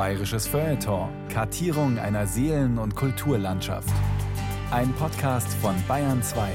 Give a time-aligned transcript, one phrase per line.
[0.00, 1.10] Bayerisches Feuilleton.
[1.28, 3.92] Kartierung einer Seelen- und Kulturlandschaft.
[4.70, 6.48] Ein Podcast von Bayern 2.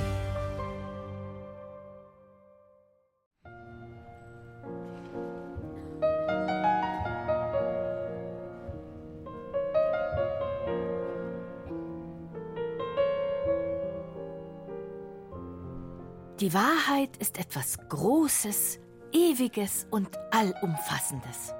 [16.39, 18.79] Die Wahrheit ist etwas Großes,
[19.11, 21.53] Ewiges und Allumfassendes.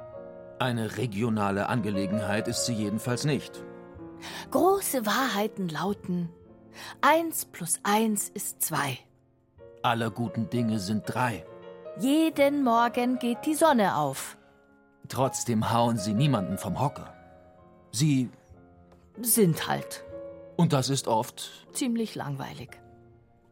[0.60, 3.64] Eine regionale Angelegenheit ist sie jedenfalls nicht.
[4.52, 6.30] Große Wahrheiten lauten:
[7.02, 8.98] Eins plus eins ist zwei.
[9.84, 11.46] Aller guten Dinge sind drei.
[12.00, 14.38] Jeden Morgen geht die Sonne auf.
[15.08, 17.14] Trotzdem hauen sie niemanden vom Hocker.
[17.92, 18.30] Sie
[19.22, 20.04] Sind halt
[20.58, 22.72] Und das ist oft ziemlich langweilig.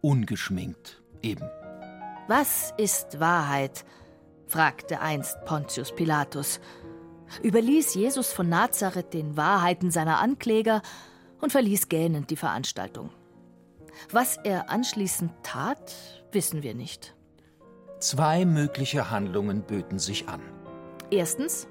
[0.02, 1.49] ungeschminkt, eben.
[2.27, 3.85] Was ist Wahrheit?
[4.47, 6.59] fragte einst Pontius Pilatus,
[7.41, 10.81] überließ Jesus von Nazareth den Wahrheiten seiner Ankläger
[11.42, 13.09] und verließ gähnend die Veranstaltung.
[14.11, 15.94] Was er anschließend tat,
[16.31, 17.16] wissen wir nicht.
[18.00, 20.42] Zwei mögliche Handlungen böten sich an.
[21.09, 21.67] Erstens,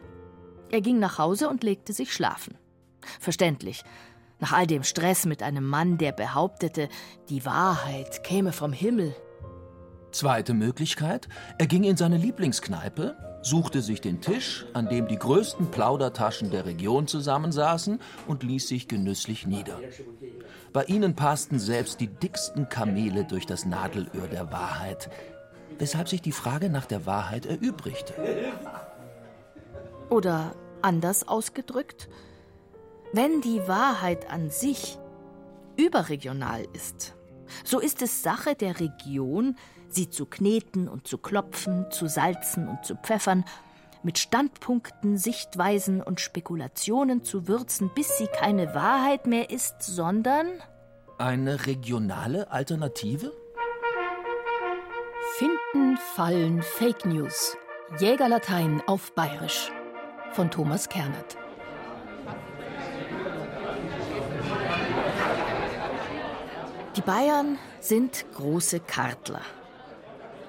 [0.70, 2.56] er ging nach Hause und legte sich schlafen.
[3.20, 3.84] Verständlich.
[4.38, 6.88] Nach all dem Stress mit einem Mann, der behauptete,
[7.28, 9.14] die Wahrheit käme vom Himmel.
[10.10, 15.70] Zweite Möglichkeit, er ging in seine Lieblingskneipe, suchte sich den Tisch, an dem die größten
[15.70, 19.78] Plaudertaschen der Region zusammensaßen und ließ sich genüsslich nieder.
[20.72, 25.10] Bei ihnen passten selbst die dicksten Kamele durch das Nadelöhr der Wahrheit,
[25.78, 28.14] weshalb sich die Frage nach der Wahrheit erübrigte.
[30.08, 32.08] Oder anders ausgedrückt,
[33.12, 34.98] wenn die Wahrheit an sich
[35.76, 37.14] überregional ist,
[37.64, 39.56] so ist es Sache der Region,
[39.94, 43.44] sie zu kneten und zu klopfen, zu salzen und zu pfeffern,
[44.02, 50.46] mit Standpunkten, Sichtweisen und Spekulationen zu würzen, bis sie keine Wahrheit mehr ist, sondern
[51.18, 53.32] Eine regionale Alternative?
[55.36, 57.56] Finden, Fallen, Fake News.
[57.98, 59.70] Jägerlatein auf Bayerisch.
[60.32, 61.36] Von Thomas Kernert.
[66.96, 69.40] Die Bayern sind große Kartler.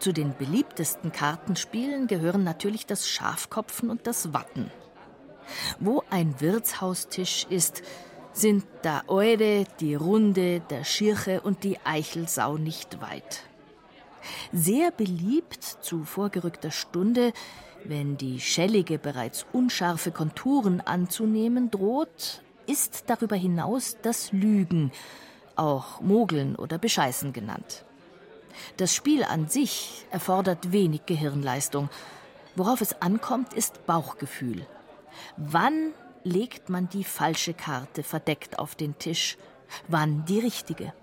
[0.03, 4.69] Zu den beliebtesten Kartenspielen gehören natürlich das Schafkopfen und das Watten.
[5.79, 7.83] Wo ein Wirtshaustisch ist,
[8.33, 13.43] sind der Eure, die Runde, der Schirche und die Eichelsau nicht weit.
[14.51, 17.31] Sehr beliebt zu vorgerückter Stunde,
[17.85, 24.91] wenn die Schellige bereits unscharfe Konturen anzunehmen droht, ist darüber hinaus das Lügen,
[25.55, 27.85] auch Mogeln oder Bescheißen genannt.
[28.77, 31.89] Das Spiel an sich erfordert wenig Gehirnleistung.
[32.55, 34.65] Worauf es ankommt, ist Bauchgefühl.
[35.37, 35.93] Wann
[36.23, 39.37] legt man die falsche Karte verdeckt auf den Tisch?
[39.87, 40.93] Wann die richtige?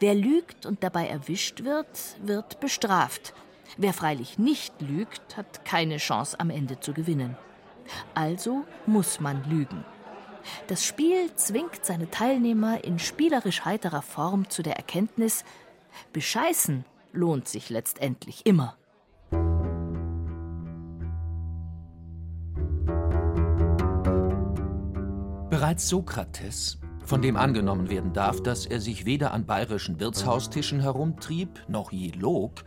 [0.00, 3.34] Wer lügt und dabei erwischt wird, wird bestraft.
[3.76, 7.36] Wer freilich nicht lügt, hat keine Chance am Ende zu gewinnen.
[8.14, 9.84] Also muss man lügen.
[10.66, 15.44] Das Spiel zwingt seine Teilnehmer in spielerisch heiterer Form zu der Erkenntnis,
[16.12, 18.76] Bescheißen lohnt sich letztendlich immer.
[25.50, 31.64] Bereits Sokrates, von dem angenommen werden darf, dass er sich weder an bayerischen Wirtshaustischen herumtrieb
[31.68, 32.64] noch je log,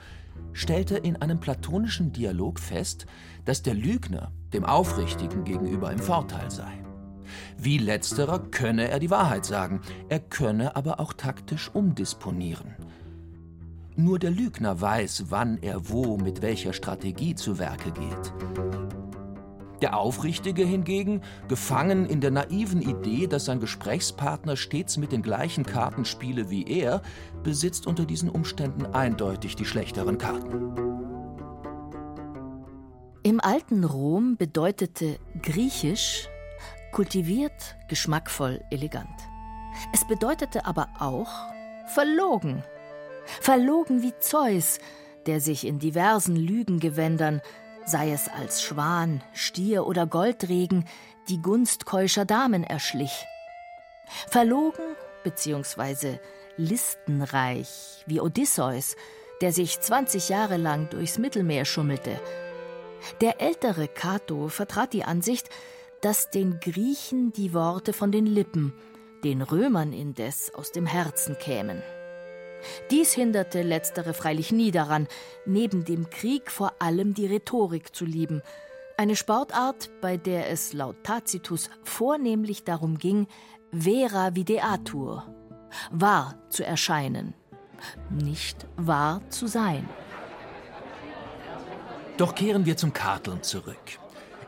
[0.52, 3.06] stellte in einem platonischen Dialog fest,
[3.46, 6.72] dass der Lügner dem Aufrichtigen gegenüber im Vorteil sei.
[7.58, 12.75] Wie letzterer könne er die Wahrheit sagen, er könne aber auch taktisch umdisponieren.
[14.01, 18.34] Nur der Lügner weiß, wann er wo mit welcher Strategie zu Werke geht.
[19.84, 25.67] Der Aufrichtige hingegen, gefangen in der naiven Idee, dass sein Gesprächspartner stets mit den gleichen
[25.67, 27.03] Karten spiele wie er,
[27.44, 30.73] besitzt unter diesen Umständen eindeutig die schlechteren Karten.
[33.22, 36.28] Im alten Rom bedeutete griechisch
[36.91, 39.08] kultiviert, geschmackvoll, elegant.
[39.93, 41.29] Es bedeutete aber auch
[41.93, 42.64] verlogen.
[43.39, 44.79] Verlogen wie Zeus,
[45.25, 47.41] der sich in diversen Lügengewändern,
[47.85, 50.85] sei es als Schwan, Stier oder Goldregen,
[51.29, 53.25] die Gunst keuscher Damen erschlich.
[54.28, 56.17] Verlogen bzw.
[56.57, 58.95] listenreich wie Odysseus,
[59.41, 62.19] der sich 20 Jahre lang durchs Mittelmeer schummelte.
[63.22, 65.49] Der ältere Cato vertrat die Ansicht,
[66.01, 68.73] dass den Griechen die Worte von den Lippen,
[69.23, 71.81] den Römern indes aus dem Herzen kämen.
[72.90, 75.08] Dies hinderte letztere freilich nie daran,
[75.46, 78.41] neben dem Krieg vor allem die Rhetorik zu lieben,
[79.02, 83.25] Eine Sportart, bei der es laut Tacitus vornehmlich darum ging,
[83.72, 85.25] vera videatur,
[85.90, 87.34] wahr zu erscheinen,
[88.11, 89.90] nicht wahr zu sein.
[92.17, 94.01] Doch kehren wir zum Karteln zurück.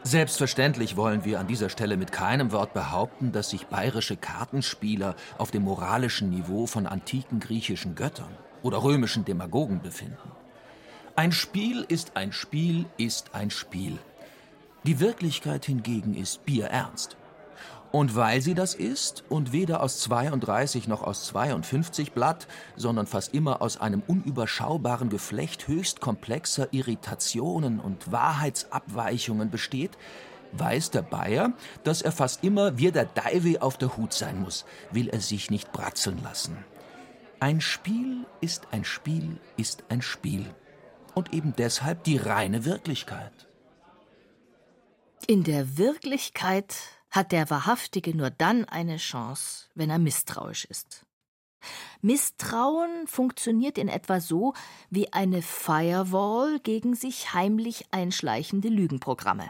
[0.06, 5.50] Selbstverständlich wollen wir an dieser Stelle mit keinem Wort behaupten, dass sich bayerische Kartenspieler auf
[5.50, 10.32] dem moralischen Niveau von antiken griechischen Göttern oder römischen Demagogen befinden.
[11.16, 13.98] Ein Spiel ist ein Spiel ist ein Spiel.
[14.84, 17.16] Die Wirklichkeit hingegen ist bierernst.
[17.94, 23.36] Und weil sie das ist und weder aus 32 noch aus 52 Blatt, sondern fast
[23.36, 29.92] immer aus einem unüberschaubaren Geflecht höchst komplexer Irritationen und Wahrheitsabweichungen besteht,
[30.54, 31.54] weiß der Bayer,
[31.84, 35.52] dass er fast immer wie der Daiwe auf der Hut sein muss, will er sich
[35.52, 36.58] nicht bratzeln lassen.
[37.40, 40.48] Ein Spiel ist ein Spiel ist ein Spiel.
[41.14, 43.48] Und eben deshalb die reine Wirklichkeit.
[45.28, 46.76] In der Wirklichkeit
[47.14, 51.06] hat der Wahrhaftige nur dann eine Chance, wenn er misstrauisch ist.
[52.02, 54.54] Misstrauen funktioniert in etwa so
[54.90, 59.50] wie eine Firewall gegen sich heimlich einschleichende Lügenprogramme.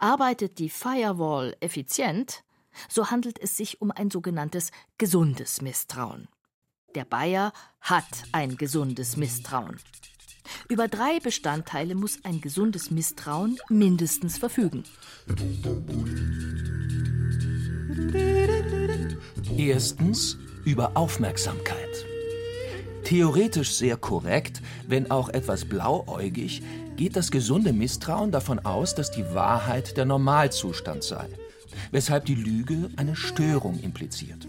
[0.00, 2.42] Arbeitet die Firewall effizient,
[2.88, 6.26] so handelt es sich um ein sogenanntes gesundes Misstrauen.
[6.94, 9.76] Der Bayer hat ein gesundes Misstrauen.
[10.68, 14.84] Über drei Bestandteile muss ein gesundes Misstrauen mindestens verfügen.
[19.56, 21.76] Erstens über Aufmerksamkeit.
[23.04, 26.62] Theoretisch sehr korrekt, wenn auch etwas blauäugig,
[26.96, 31.28] geht das gesunde Misstrauen davon aus, dass die Wahrheit der Normalzustand sei,
[31.90, 34.46] weshalb die Lüge eine Störung impliziert.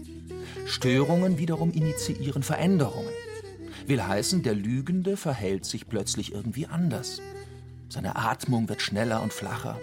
[0.66, 3.12] Störungen wiederum initiieren Veränderungen.
[3.86, 7.20] Will heißen, der Lügende verhält sich plötzlich irgendwie anders.
[7.88, 9.78] Seine Atmung wird schneller und flacher,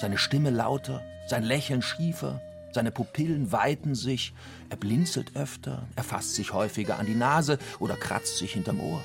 [0.00, 2.40] seine Stimme lauter, sein Lächeln schiefer,
[2.74, 4.32] seine Pupillen weiten sich,
[4.70, 9.02] er blinzelt öfter, er fasst sich häufiger an die Nase oder kratzt sich hinterm Ohr.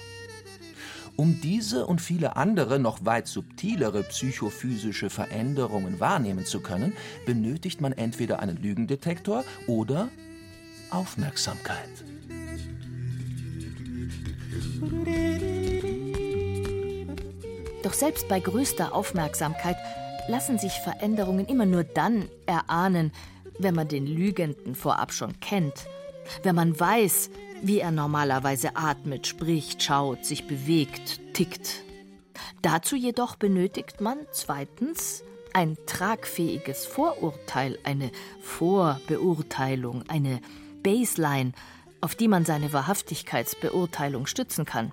[1.18, 6.94] Um diese und viele andere, noch weit subtilere psychophysische Veränderungen wahrnehmen zu können,
[7.25, 10.10] benötigt man entweder einen Lügendetektor oder
[10.92, 11.90] Aufmerksamkeit.
[17.81, 19.78] Doch selbst bei größter Aufmerksamkeit
[20.28, 23.12] lassen sich Veränderungen immer nur dann erahnen,
[23.59, 25.88] wenn man den Lügenden vorab schon kennt,
[26.44, 27.30] wenn man weiß,
[27.62, 31.83] wie er normalerweise atmet, spricht, schaut, sich bewegt, tickt.
[32.62, 35.24] Dazu jedoch benötigt man zweitens
[35.54, 38.12] ein tragfähiges Vorurteil, eine
[38.42, 40.42] Vorbeurteilung, eine
[40.83, 41.53] Baseline,
[42.01, 44.92] auf die man seine Wahrhaftigkeitsbeurteilung stützen kann.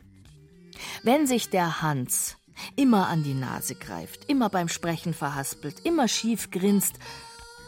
[1.02, 2.36] Wenn sich der Hans
[2.76, 6.94] immer an die Nase greift, immer beim Sprechen verhaspelt, immer schief grinst,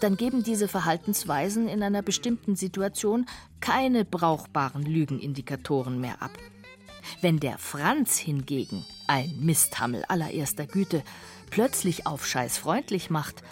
[0.00, 3.26] dann geben diese Verhaltensweisen in einer bestimmten Situation
[3.60, 6.32] keine brauchbaren Lügenindikatoren mehr ab.
[7.20, 11.02] Wenn der Franz hingegen, ein Misthammel allererster Güte,
[11.50, 13.42] plötzlich auf Scheiß freundlich macht,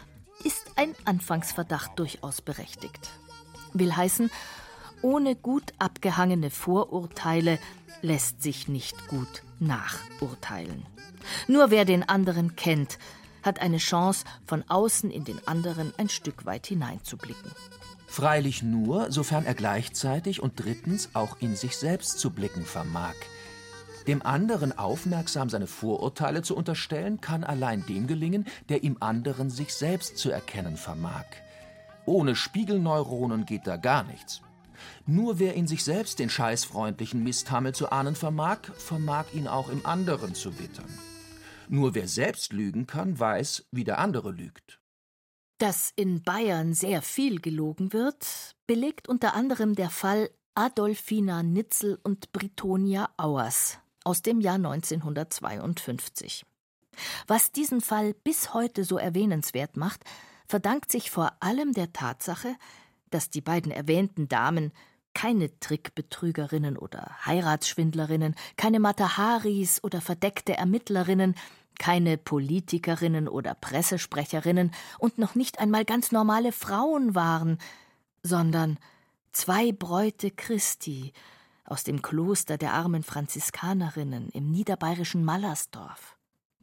[0.45, 3.11] ist ein Anfangsverdacht durchaus berechtigt.
[3.73, 4.31] Will heißen,
[5.03, 7.59] ohne gut abgehangene Vorurteile
[8.03, 10.85] lässt sich nicht gut nachurteilen.
[11.49, 12.99] Nur wer den anderen kennt,
[13.45, 17.53] hat eine Chance, von außen in den anderen ein Stück weit hineinzublicken.
[18.07, 23.15] Freilich nur, sofern er gleichzeitig und drittens auch in sich selbst zu blicken vermag.
[24.07, 29.75] Dem anderen aufmerksam seine Vorurteile zu unterstellen, kann allein dem gelingen, der im anderen sich
[29.75, 31.25] selbst zu erkennen vermag.
[32.07, 34.43] Ohne Spiegelneuronen geht da gar nichts.
[35.07, 39.85] Nur wer in sich selbst den scheißfreundlichen Misthammel zu ahnen vermag, vermag ihn auch im
[39.87, 40.99] anderen zu wittern.
[41.75, 44.81] Nur wer selbst lügen kann, weiß, wie der andere lügt.
[45.59, 52.31] Dass in Bayern sehr viel gelogen wird, belegt unter anderem der Fall Adolfina Nitzel und
[52.31, 56.47] Britonia Auers aus dem Jahr 1952.
[57.27, 60.05] Was diesen Fall bis heute so erwähnenswert macht,
[60.47, 62.55] verdankt sich vor allem der Tatsache,
[63.11, 64.73] dass die beiden erwähnten Damen
[65.13, 71.35] keine Trickbetrügerinnen oder Heiratsschwindlerinnen, keine Mataharis oder verdeckte Ermittlerinnen,
[71.79, 77.59] keine Politikerinnen oder Pressesprecherinnen und noch nicht einmal ganz normale Frauen waren,
[78.23, 78.79] sondern
[79.33, 81.13] zwei Bräute Christi
[81.65, 86.17] aus dem Kloster der armen Franziskanerinnen im niederbayerischen Mallersdorf.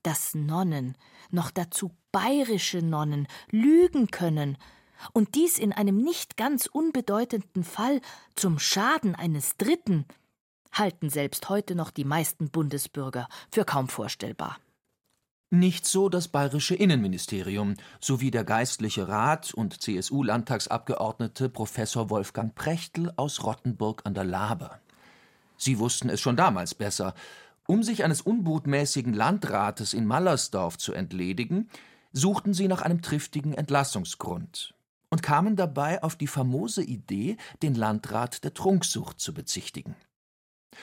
[0.03, 0.95] Dass Nonnen,
[1.29, 4.57] noch dazu bayerische Nonnen, lügen können
[5.13, 8.01] und dies in einem nicht ganz unbedeutenden Fall
[8.35, 10.05] zum Schaden eines Dritten,
[10.71, 14.57] halten selbst heute noch die meisten Bundesbürger für kaum vorstellbar.
[15.53, 23.43] Nicht so das bayerische Innenministerium sowie der geistliche Rat und CSU-Landtagsabgeordnete Professor Wolfgang Prechtl aus
[23.43, 24.79] Rottenburg an der Laber.
[25.57, 27.15] Sie wussten es schon damals besser.
[27.67, 31.69] Um sich eines unbotmäßigen Landrates in Mallersdorf zu entledigen,
[32.13, 34.73] suchten sie nach einem triftigen Entlassungsgrund
[35.09, 39.97] und kamen dabei auf die famose Idee, den Landrat der Trunksucht zu bezichtigen.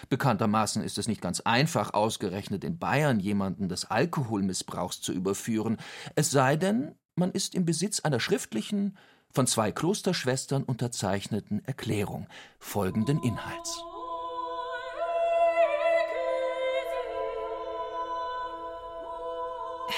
[0.09, 5.79] Bekanntermaßen ist es nicht ganz einfach, ausgerechnet in Bayern jemanden des Alkoholmissbrauchs zu überführen,
[6.15, 8.97] es sei denn, man ist im Besitz einer schriftlichen,
[9.31, 12.29] von zwei Klosterschwestern unterzeichneten Erklärung
[12.59, 13.83] folgenden Inhalts.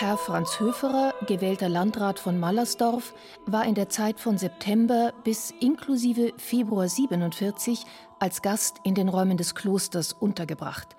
[0.01, 3.13] Herr Franz Höferer, gewählter Landrat von Mallersdorf,
[3.45, 7.85] war in der Zeit von September bis inklusive Februar 47
[8.19, 10.97] als Gast in den Räumen des Klosters untergebracht.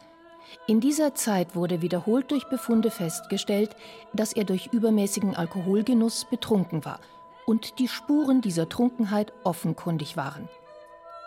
[0.67, 3.75] In dieser Zeit wurde wiederholt durch Befunde festgestellt,
[4.13, 6.99] dass er durch übermäßigen Alkoholgenuss betrunken war
[7.47, 10.47] und die Spuren dieser Trunkenheit offenkundig waren.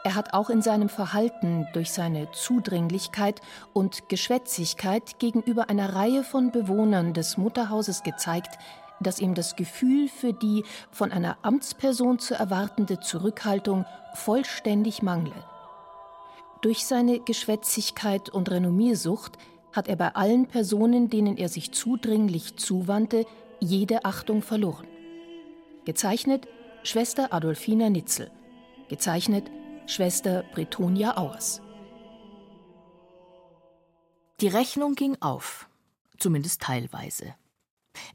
[0.05, 3.41] Er hat auch in seinem Verhalten durch seine Zudringlichkeit
[3.73, 8.59] und Geschwätzigkeit gegenüber einer Reihe von Bewohnern des Mutterhauses gezeigt,
[9.01, 15.33] dass ihm das Gefühl für die von einer Amtsperson zu erwartende Zurückhaltung vollständig mangle.
[16.61, 19.39] Durch seine Geschwätzigkeit und Renommiersucht
[19.73, 23.25] hat er bei allen Personen, denen er sich zudringlich zuwandte,
[23.59, 24.87] jede Achtung verloren.
[25.87, 26.47] Gezeichnet
[26.83, 28.31] Schwester Adolfina Nitzel.
[28.89, 29.51] Gezeichnet
[29.87, 31.61] Schwester Bretonia Auers.
[34.41, 35.69] Die Rechnung ging auf,
[36.19, 37.35] zumindest teilweise.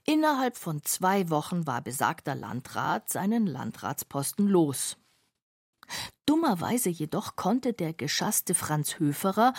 [0.03, 4.97] Innerhalb von zwei Wochen war besagter Landrat seinen Landratsposten los.
[6.25, 9.53] Dummerweise jedoch konnte der geschasste Franz Höferer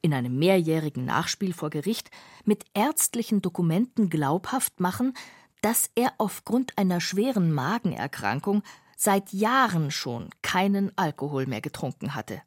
[0.00, 2.10] in einem mehrjährigen Nachspiel vor Gericht
[2.44, 5.14] mit ärztlichen Dokumenten glaubhaft machen,
[5.60, 8.64] dass er aufgrund einer schweren Magenerkrankung
[9.02, 12.40] seit Jahren schon keinen Alkohol mehr getrunken hatte.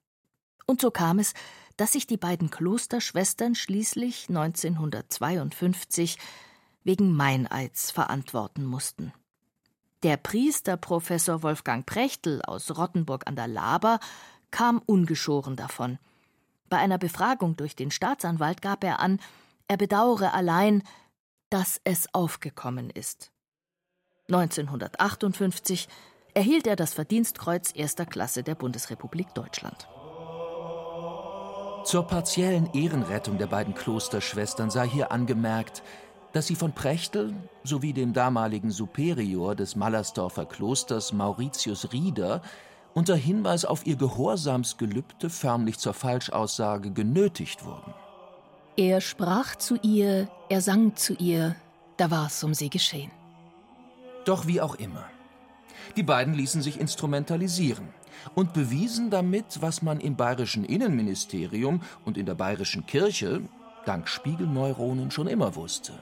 [0.65, 1.33] Und so kam es,
[1.75, 6.17] dass sich die beiden Klosterschwestern schließlich 1952
[6.85, 9.11] wegen Meineids verantworten mussten.
[10.03, 13.99] Der Priester Professor Wolfgang Prechtl aus Rottenburg an der Laber
[14.49, 15.99] kam ungeschoren davon.
[16.69, 19.19] Bei einer Befragung durch den Staatsanwalt gab er an,
[19.67, 20.83] er bedauere allein,
[21.49, 23.31] dass es aufgekommen ist.
[24.29, 25.89] 1958
[26.35, 29.87] erhielt er das Verdienstkreuz erster Klasse der Bundesrepublik Deutschland.
[31.85, 35.81] Zur partiellen Ehrenrettung der beiden Klosterschwestern sei hier angemerkt,
[36.33, 42.41] dass sie von Prechtl sowie dem damaligen Superior des Mallersdorfer Klosters Mauritius Rieder
[42.93, 47.93] unter Hinweis auf ihr Gehorsamsgelübde förmlich zur Falschaussage genötigt wurden.
[48.75, 51.55] Er sprach zu ihr, er sang zu ihr,
[51.95, 53.11] da war's um sie geschehen.
[54.25, 55.05] Doch wie auch immer.
[55.95, 57.89] Die beiden ließen sich instrumentalisieren
[58.33, 63.41] und bewiesen damit, was man im bayerischen Innenministerium und in der bayerischen Kirche
[63.85, 65.93] dank Spiegelneuronen schon immer wusste.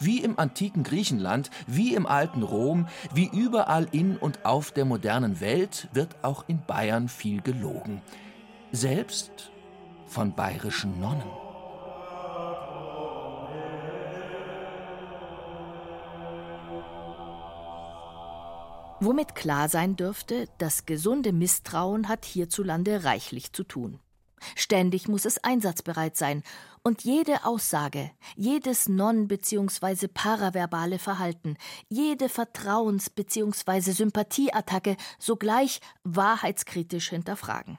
[0.00, 5.40] Wie im antiken Griechenland, wie im alten Rom, wie überall in und auf der modernen
[5.40, 8.00] Welt wird auch in Bayern viel gelogen.
[8.70, 9.50] Selbst
[10.06, 11.47] von bayerischen Nonnen.
[19.00, 24.00] Womit klar sein dürfte, das gesunde Misstrauen hat hierzulande reichlich zu tun.
[24.56, 26.42] Ständig muss es einsatzbereit sein
[26.82, 30.08] und jede Aussage, jedes non- bzw.
[30.08, 31.56] paraverbale Verhalten,
[31.88, 33.92] jede Vertrauens- bzw.
[33.92, 37.78] Sympathieattacke sogleich wahrheitskritisch hinterfragen.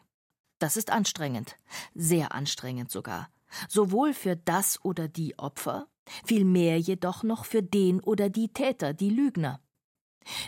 [0.58, 1.58] Das ist anstrengend,
[1.96, 3.30] sehr anstrengend sogar,
[3.68, 5.88] sowohl für das oder die Opfer,
[6.26, 9.62] vielmehr jedoch noch für den oder die Täter, die Lügner.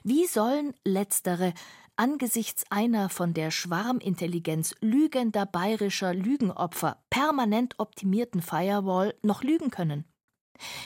[0.04, 1.54] Wie sollen letztere
[1.96, 10.06] angesichts einer von der Schwarmintelligenz lügender bayerischer Lügenopfer permanent optimierten Firewall noch lügen können?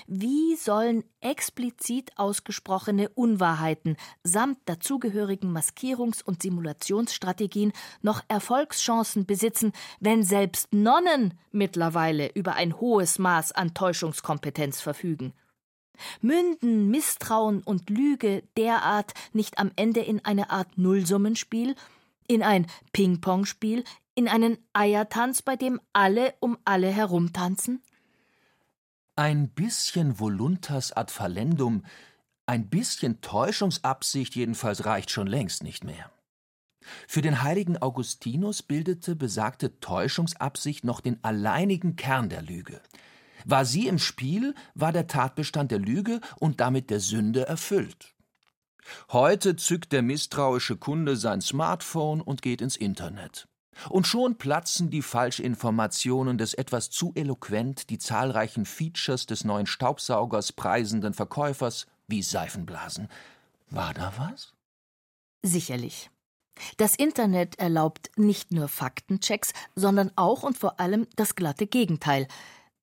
[0.08, 10.74] Wie sollen explizit ausgesprochene Unwahrheiten samt dazugehörigen Maskierungs- und Simulationsstrategien noch Erfolgschancen besitzen, wenn selbst
[10.74, 15.34] Nonnen mittlerweile über ein hohes Maß an Täuschungskompetenz verfügen?
[16.22, 21.75] Münden Misstrauen und Lüge derart nicht am Ende in eine Art Nullsummenspiel,
[22.28, 23.84] in ein Ping-Pong-Spiel,
[24.16, 27.82] in einen Eiertanz, bei dem alle um alle herumtanzen?
[29.16, 31.84] Ein bisschen Voluntas ad Falendum,
[32.48, 36.12] ein bisschen Täuschungsabsicht jedenfalls reicht schon längst nicht mehr.
[37.08, 42.82] Für den heiligen Augustinus bildete besagte Täuschungsabsicht noch den alleinigen Kern der Lüge.
[43.46, 48.16] War sie im Spiel, war der Tatbestand der Lüge und damit der Sünde erfüllt.
[49.12, 53.48] Heute zückt der misstrauische Kunde sein Smartphone und geht ins Internet.
[53.90, 60.54] Und schon platzen die Falschinformationen des etwas zu eloquent die zahlreichen Features des neuen Staubsaugers
[60.54, 63.10] preisenden Verkäufers wie Seifenblasen.
[63.70, 64.54] War da was?
[65.44, 66.10] Sicherlich.
[66.78, 72.28] Das Internet erlaubt nicht nur Faktenchecks, sondern auch und vor allem das glatte Gegenteil,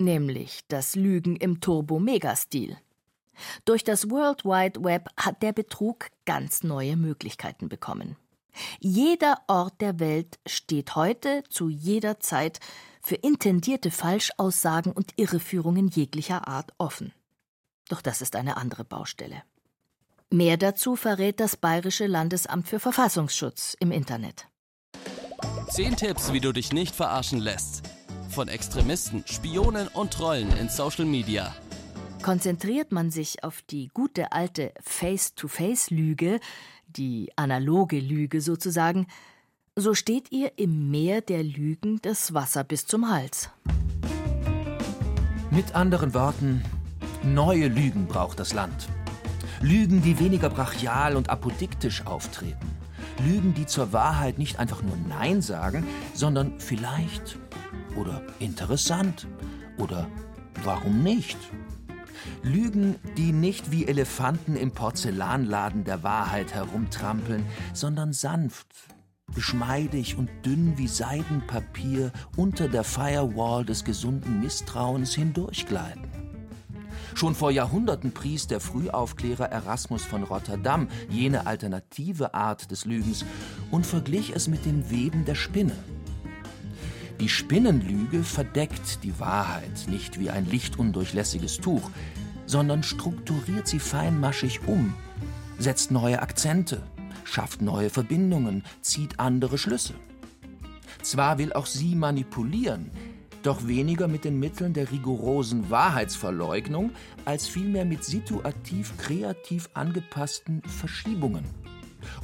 [0.04, 2.76] nämlich das Lügen im Turbo-Megastil.
[3.64, 8.16] Durch das World Wide Web hat der Betrug ganz neue Möglichkeiten bekommen.
[8.80, 12.60] Jeder Ort der Welt steht heute zu jeder Zeit
[13.00, 17.12] für intendierte Falschaussagen und Irreführungen jeglicher Art offen.
[17.88, 19.42] Doch das ist eine andere Baustelle.
[20.30, 24.48] Mehr dazu verrät das Bayerische Landesamt für Verfassungsschutz im Internet.
[25.68, 27.82] Zehn Tipps, wie du dich nicht verarschen lässt.
[28.32, 31.54] Von Extremisten, Spionen und Trollen in Social Media.
[32.22, 36.40] Konzentriert man sich auf die gute alte Face-to-Face-Lüge,
[36.86, 39.06] die analoge Lüge sozusagen,
[39.76, 43.50] so steht ihr im Meer der Lügen das Wasser bis zum Hals.
[45.50, 46.64] Mit anderen Worten,
[47.22, 48.88] neue Lügen braucht das Land.
[49.60, 52.70] Lügen, die weniger brachial und apodiktisch auftreten.
[53.22, 57.36] Lügen, die zur Wahrheit nicht einfach nur Nein sagen, sondern vielleicht
[57.96, 59.26] oder interessant
[59.78, 60.08] oder
[60.64, 61.38] warum nicht.
[62.42, 68.66] Lügen, die nicht wie Elefanten im Porzellanladen der Wahrheit herumtrampeln, sondern sanft,
[69.34, 76.22] geschmeidig und dünn wie Seidenpapier unter der Firewall des gesunden Misstrauens hindurchgleiten.
[77.14, 83.24] Schon vor Jahrhunderten pries der Frühaufklärer Erasmus von Rotterdam jene alternative Art des Lügens
[83.70, 85.76] und verglich es mit dem Weben der Spinne.
[87.22, 91.88] Die Spinnenlüge verdeckt die Wahrheit nicht wie ein lichtundurchlässiges Tuch,
[92.46, 94.92] sondern strukturiert sie feinmaschig um,
[95.56, 96.82] setzt neue Akzente,
[97.22, 99.94] schafft neue Verbindungen, zieht andere Schlüsse.
[101.02, 102.90] Zwar will auch sie manipulieren,
[103.44, 106.90] doch weniger mit den Mitteln der rigorosen Wahrheitsverleugnung,
[107.24, 111.44] als vielmehr mit situativ kreativ angepassten Verschiebungen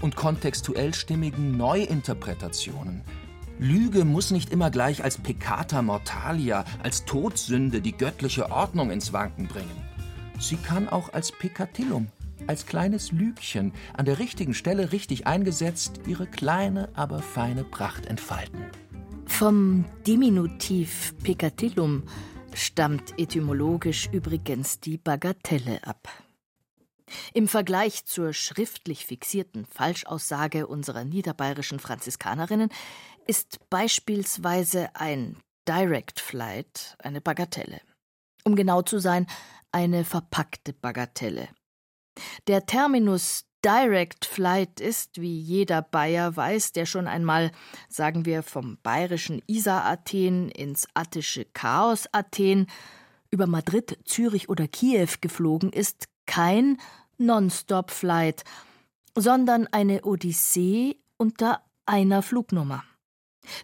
[0.00, 3.04] und kontextuell stimmigen Neuinterpretationen.
[3.58, 9.48] Lüge muss nicht immer gleich als Peccata Mortalia, als Todsünde die göttliche Ordnung ins Wanken
[9.48, 9.88] bringen.
[10.38, 12.06] Sie kann auch als Peccatillum,
[12.46, 18.62] als kleines Lügchen, an der richtigen Stelle richtig eingesetzt, ihre kleine, aber feine Pracht entfalten.
[19.26, 22.04] Vom Diminutiv peccatillum
[22.54, 26.08] stammt etymologisch übrigens die Bagatelle ab.
[27.32, 32.68] Im Vergleich zur schriftlich fixierten Falschaussage unserer niederbayerischen Franziskanerinnen
[33.28, 35.36] ist beispielsweise ein
[35.68, 37.80] Direct Flight eine Bagatelle.
[38.42, 39.26] Um genau zu sein,
[39.70, 41.48] eine verpackte Bagatelle.
[42.46, 47.50] Der Terminus Direct Flight ist, wie jeder Bayer weiß, der schon einmal,
[47.88, 52.66] sagen wir, vom bayerischen Isar-Athen ins attische Chaos-Athen
[53.30, 56.78] über Madrid, Zürich oder Kiew geflogen ist, kein
[57.18, 58.44] Non-Stop-Flight,
[59.14, 62.84] sondern eine Odyssee unter einer Flugnummer.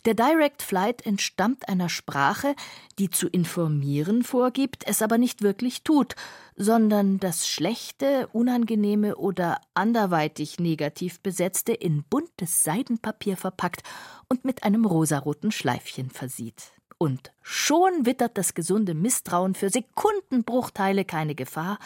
[0.04, 2.54] Der Direct Flight entstammt einer Sprache,
[2.98, 6.14] die zu informieren vorgibt, es aber nicht wirklich tut,
[6.56, 13.82] sondern das Schlechte, Unangenehme oder anderweitig negativ Besetzte in buntes Seidenpapier verpackt
[14.28, 16.72] und mit einem rosaroten Schleifchen versieht.
[16.98, 21.78] Und schon wittert das gesunde Misstrauen für Sekundenbruchteile keine Gefahr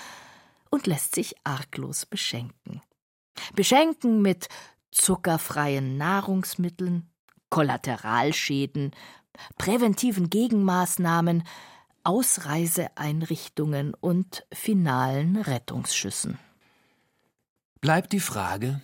[0.71, 2.83] und lässt sich arglos beschenken.
[3.55, 4.49] Beschenken mit
[4.91, 7.11] zuckerfreien Nahrungsmitteln,
[7.51, 8.93] Kollateralschäden,
[9.57, 11.45] präventiven Gegenmaßnahmen,
[12.05, 16.39] Ausreiseeinrichtungen und finalen Rettungsschüssen.
[17.81, 18.81] Bleibt die Frage,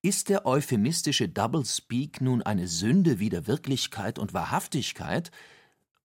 [0.00, 5.30] ist der euphemistische Doublespeak nun eine Sünde wider Wirklichkeit und Wahrhaftigkeit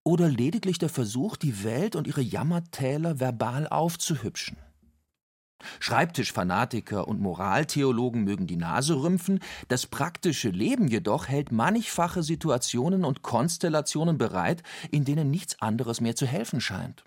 [0.03, 4.58] oder lediglich der Versuch, die Welt und ihre Jammertäler verbal aufzuhübschen?
[5.79, 13.21] Schreibtischfanatiker und Moraltheologen mögen die Nase rümpfen, das praktische Leben jedoch hält mannigfache Situationen und
[13.21, 17.03] Konstellationen bereit, in denen nichts anderes mehr zu helfen scheint.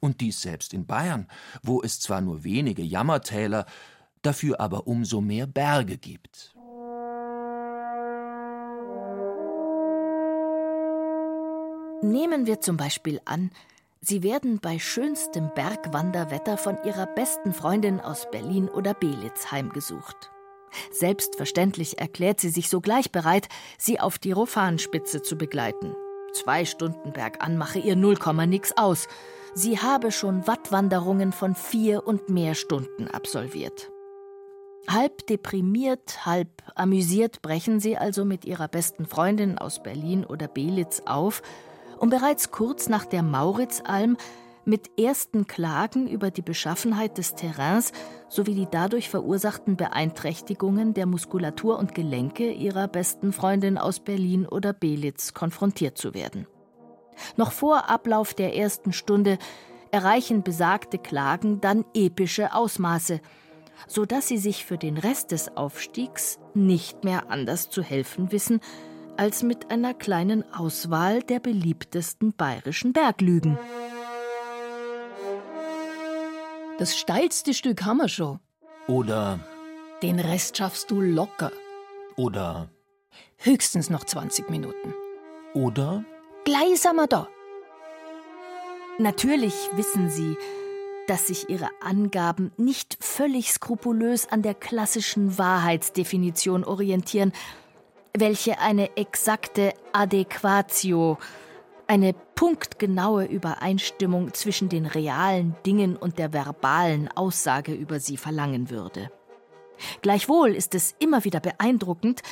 [0.00, 1.28] Und dies selbst in Bayern,
[1.62, 3.66] wo es zwar nur wenige Jammertäler,
[4.22, 6.52] dafür aber umso mehr Berge gibt.
[12.02, 13.50] Nehmen wir zum Beispiel an,
[14.00, 20.30] Sie werden bei schönstem Bergwanderwetter von ihrer besten Freundin aus Berlin oder Belitz heimgesucht.
[20.92, 25.94] Selbstverständlich erklärt sie sich sogleich bereit, sie auf die Rofanspitze zu begleiten.
[26.32, 29.08] zwei Stunden bergan mache ihr null Komma nix aus.
[29.54, 33.90] Sie habe schon Wattwanderungen von vier und mehr Stunden absolviert.
[34.86, 41.02] Halb deprimiert, halb amüsiert brechen sie also mit ihrer besten Freundin aus Berlin oder Belitz
[41.06, 41.42] auf,
[41.98, 44.16] um bereits kurz nach der Mauritzalm
[44.64, 47.92] mit ersten Klagen über die Beschaffenheit des Terrains
[48.28, 54.72] sowie die dadurch verursachten Beeinträchtigungen der Muskulatur und Gelenke ihrer besten Freundin aus Berlin oder
[54.72, 56.48] Belitz konfrontiert zu werden.
[57.36, 59.38] Noch vor Ablauf der ersten Stunde
[59.92, 63.20] erreichen besagte Klagen dann epische Ausmaße,
[63.86, 68.60] so dass sie sich für den Rest des Aufstiegs nicht mehr anders zu helfen wissen,
[69.18, 73.58] als mit einer kleinen Auswahl der beliebtesten bayerischen Berglügen.
[76.78, 78.38] Das steilste Stück haben wir schon.
[78.86, 79.40] Oder.
[80.02, 81.50] Den Rest schaffst du locker.
[82.16, 82.68] Oder.
[83.38, 84.94] Höchstens noch 20 Minuten.
[85.54, 86.04] Oder.
[86.44, 87.28] Gleich sind wir da.
[88.98, 90.36] Natürlich wissen Sie,
[91.06, 97.32] dass sich Ihre Angaben nicht völlig skrupulös an der klassischen Wahrheitsdefinition orientieren,
[98.20, 101.18] welche eine exakte Adäquatio
[101.86, 109.10] eine punktgenaue Übereinstimmung zwischen den realen Dingen und der verbalen Aussage über sie verlangen würde.
[110.02, 112.22] Gleichwohl ist es immer wieder beeindruckend,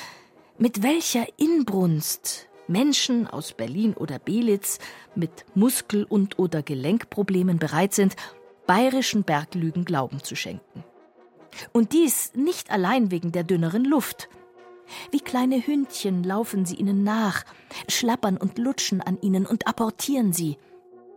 [0.57, 4.79] mit welcher Inbrunst Menschen aus Berlin oder Belitz
[5.15, 8.15] mit Muskel- und oder Gelenkproblemen bereit sind,
[8.65, 10.83] bayerischen Berglügen Glauben zu schenken.
[11.71, 14.29] Und dies nicht allein wegen der dünneren Luft–
[15.11, 17.43] wie kleine Hündchen laufen sie ihnen nach,
[17.87, 20.57] schlappern und lutschen an ihnen und apportieren sie.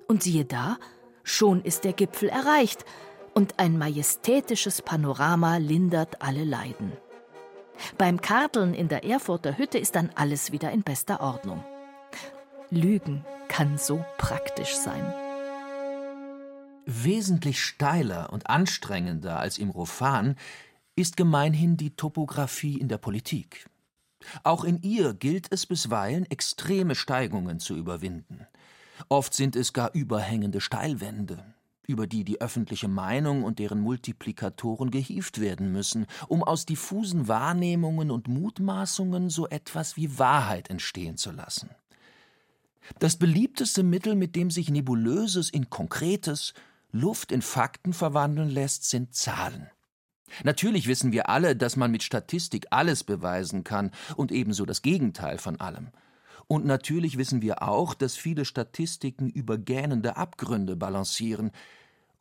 [0.07, 0.79] Und siehe da,
[1.23, 2.85] schon ist der Gipfel erreicht
[3.35, 6.93] und ein majestätisches Panorama lindert alle Leiden.
[7.97, 11.65] Beim Karteln in der Erfurter Hütte ist dann alles wieder in bester Ordnung.
[12.71, 15.15] Lügen kann so praktisch sein.
[16.85, 20.37] Wesentlich steiler und anstrengender als im Rofan
[20.99, 23.69] ist gemeinhin die Topographie in der Politik.
[24.43, 28.47] Auch in ihr gilt es bisweilen, extreme Steigungen zu überwinden.
[29.09, 31.55] Oft sind es gar überhängende Steilwände,
[31.87, 38.11] über die die öffentliche Meinung und deren Multiplikatoren gehievt werden müssen, um aus diffusen Wahrnehmungen
[38.11, 41.71] und Mutmaßungen so etwas wie Wahrheit entstehen zu lassen.
[42.99, 46.55] Das beliebteste Mittel, mit dem sich Nebulöses in Konkretes,
[46.91, 49.71] Luft in Fakten verwandeln lässt, sind Zahlen.
[50.45, 55.39] Natürlich wissen wir alle, dass man mit Statistik alles beweisen kann und ebenso das Gegenteil
[55.39, 55.89] von allem.
[56.47, 61.51] Und natürlich wissen wir auch, dass viele Statistiken über gähnende Abgründe balancieren.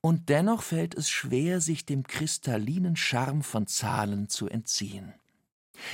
[0.02, 5.14] Und dennoch fällt es schwer, sich dem kristallinen Charme von Zahlen zu entziehen.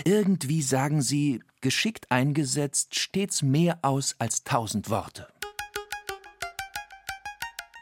[0.04, 5.28] Irgendwie sagen sie, geschickt eingesetzt, stets mehr aus als tausend Worte.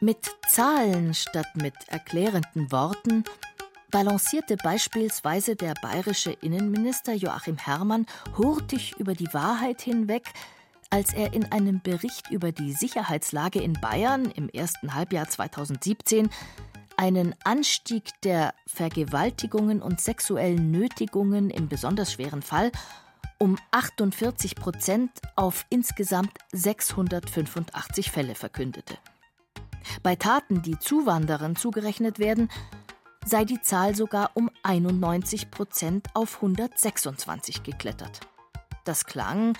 [0.02, 3.24] Mit Zahlen statt mit erklärenden Worten
[3.92, 8.06] balancierte beispielsweise der bayerische Innenminister Joachim Herrmann
[8.38, 10.24] hurtig über die Wahrheit hinweg,
[10.90, 16.30] als er in einem Bericht über die Sicherheitslage in Bayern im ersten Halbjahr 2017
[16.98, 22.72] einen Anstieg der Vergewaltigungen und sexuellen Nötigungen im besonders schweren Fall
[23.40, 28.98] um 48 Prozent auf insgesamt 685 Fälle verkündete.
[30.04, 32.50] Bei Taten, die Zuwanderern zugerechnet werden,
[33.26, 38.22] sei die Zahl sogar um 91 Prozent auf 126 geklettert.
[38.84, 39.58] Das klang,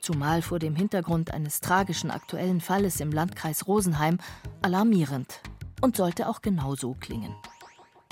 [0.00, 4.18] zumal vor dem Hintergrund eines tragischen aktuellen Falles im Landkreis Rosenheim,
[4.62, 5.40] alarmierend
[5.80, 7.34] und sollte auch genau so klingen.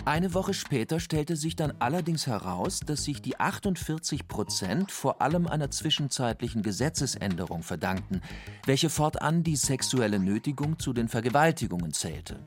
[0.04, 5.46] Eine Woche später stellte sich dann allerdings heraus, dass sich die 48 Prozent vor allem
[5.46, 8.22] einer zwischenzeitlichen Gesetzesänderung verdankten,
[8.64, 12.40] welche fortan die sexuelle Nötigung zu den Vergewaltigungen zählte.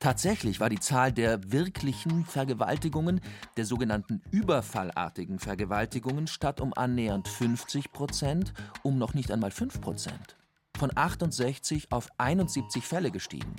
[0.00, 3.20] Tatsächlich war die Zahl der wirklichen Vergewaltigungen,
[3.56, 8.52] der sogenannten überfallartigen Vergewaltigungen, statt um annähernd 50 Prozent
[8.84, 10.36] um noch nicht einmal 5 Prozent.
[10.78, 13.56] Von 68 auf 71 Fälle gestiegen.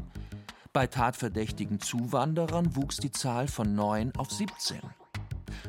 [0.72, 4.80] Bei tatverdächtigen Zuwanderern wuchs die Zahl von 9 auf 17.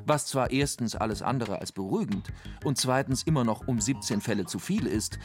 [0.06, 2.28] Was zwar erstens alles andere als beruhigend
[2.64, 5.18] und zweitens immer noch um 17 Fälle zu viel ist,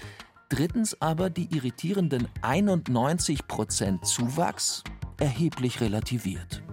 [0.49, 4.83] drittens aber die irritierenden 91 Prozent Zuwachs
[5.19, 6.63] erheblich relativiert.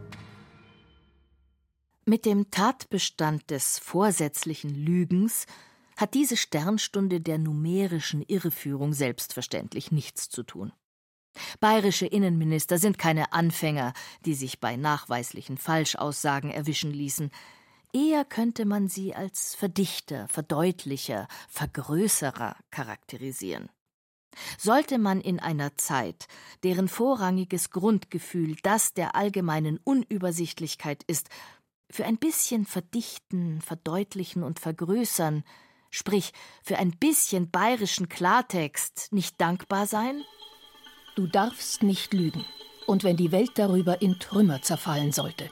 [2.05, 5.46] Mit dem Tatbestand des vorsätzlichen Lügens
[5.96, 10.72] hat diese Sternstunde der numerischen Irreführung selbstverständlich nichts zu tun.
[11.61, 13.92] Bayerische Innenminister sind keine Anfänger,
[14.24, 17.31] die sich bei nachweislichen Falschaussagen erwischen ließen.
[17.92, 23.70] Eher könnte man sie als Verdichter, Verdeutlicher, Vergrößerer charakterisieren.
[24.59, 26.27] Sollte man in einer Zeit,
[26.62, 31.29] deren vorrangiges Grundgefühl das der allgemeinen Unübersichtlichkeit ist,
[31.90, 35.45] für ein bisschen verdichten, verdeutlichen und vergrößern,
[35.90, 40.23] sprich für ein bisschen bayerischen Klartext, nicht dankbar sein?
[41.14, 42.47] Du darfst nicht lügen,
[42.87, 45.51] und wenn die Welt darüber in Trümmer zerfallen sollte.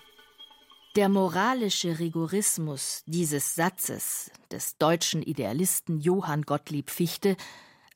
[0.96, 7.36] Der moralische Rigorismus dieses Satzes des deutschen Idealisten Johann Gottlieb Fichte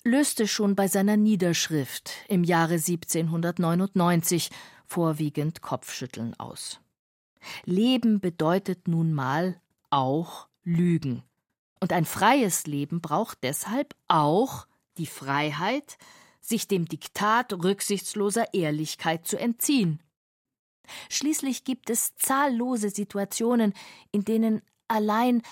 [0.05, 4.51] löste schon bei seiner Niederschrift im Jahre 1799
[4.87, 6.81] vorwiegend Kopfschütteln aus.
[7.65, 11.23] Leben bedeutet nun mal auch Lügen.
[11.81, 14.67] Und ein freies Leben braucht deshalb auch
[14.99, 15.99] die Freiheit,
[16.41, 20.03] sich dem Diktat rücksichtsloser Ehrlichkeit zu entziehen.
[21.09, 23.73] Schließlich gibt es zahllose Situationen,
[24.13, 25.43] in denen allein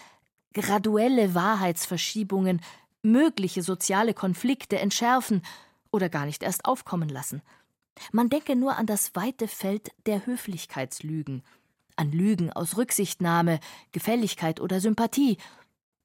[0.53, 2.61] graduelle Wahrheitsverschiebungen
[3.03, 5.43] mögliche soziale Konflikte entschärfen
[5.91, 7.43] oder gar nicht erst aufkommen lassen.
[8.12, 11.43] Man denke nur an das weite Feld der Höflichkeitslügen,
[11.97, 13.61] an Lügen aus Rücksichtnahme,
[13.93, 15.37] Gefälligkeit oder Sympathie,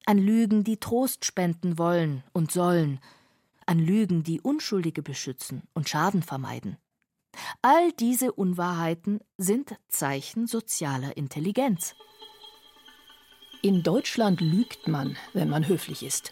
[0.05, 2.99] an Lügen, die Trost spenden wollen und sollen,
[3.65, 6.77] an Lügen, die Unschuldige beschützen und Schaden vermeiden.
[7.61, 11.95] All diese Unwahrheiten sind Zeichen sozialer Intelligenz.
[13.61, 16.31] In Deutschland lügt man, wenn man höflich ist.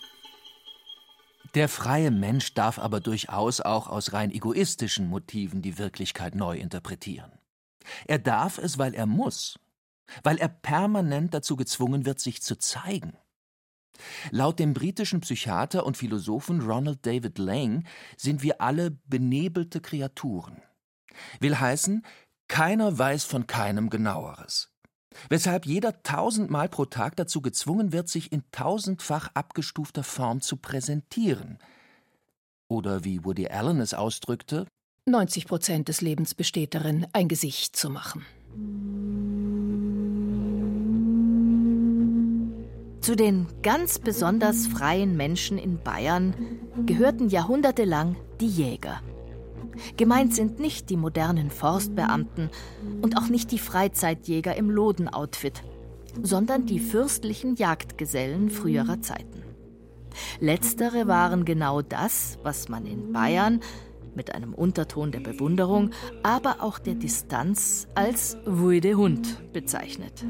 [1.56, 7.32] Der freie Mensch darf aber durchaus auch aus rein egoistischen Motiven die Wirklichkeit neu interpretieren.
[8.06, 9.58] Er darf es, weil er muss,
[10.22, 13.18] weil er permanent dazu gezwungen wird, sich zu zeigen.
[14.32, 17.86] Laut dem britischen Psychiater und Philosophen Ronald David Lang
[18.18, 20.62] sind wir alle benebelte Kreaturen.
[21.40, 22.06] Will heißen,
[22.50, 24.75] keiner weiß von keinem genaueres.
[25.30, 31.58] Weshalb jeder tausendmal pro Tag dazu gezwungen wird, sich in tausendfach abgestufter Form zu präsentieren.
[32.68, 34.66] Oder wie Woody Allen es ausdrückte,
[35.06, 38.26] 90 Prozent des Lebens besteht darin, ein Gesicht zu machen.
[43.02, 46.34] Zu den ganz besonders freien Menschen in Bayern
[46.88, 49.00] gehörten jahrhundertelang die Jäger.
[49.98, 52.50] Gemeint sind nicht die modernen Forstbeamten
[53.02, 55.64] und auch nicht die Freizeitjäger im Lodenoutfit,
[56.22, 59.44] sondern die fürstlichen Jagdgesellen früherer Zeiten.
[60.40, 63.60] Letztere waren genau das, was man in Bayern
[64.16, 65.92] mit einem Unterton der Bewunderung,
[66.24, 70.26] aber auch der Distanz als Wuide Hund bezeichnet.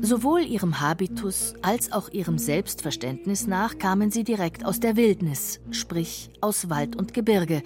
[0.00, 6.30] Sowohl ihrem Habitus als auch ihrem Selbstverständnis nach kamen sie direkt aus der Wildnis, sprich
[6.40, 7.62] aus Wald und Gebirge,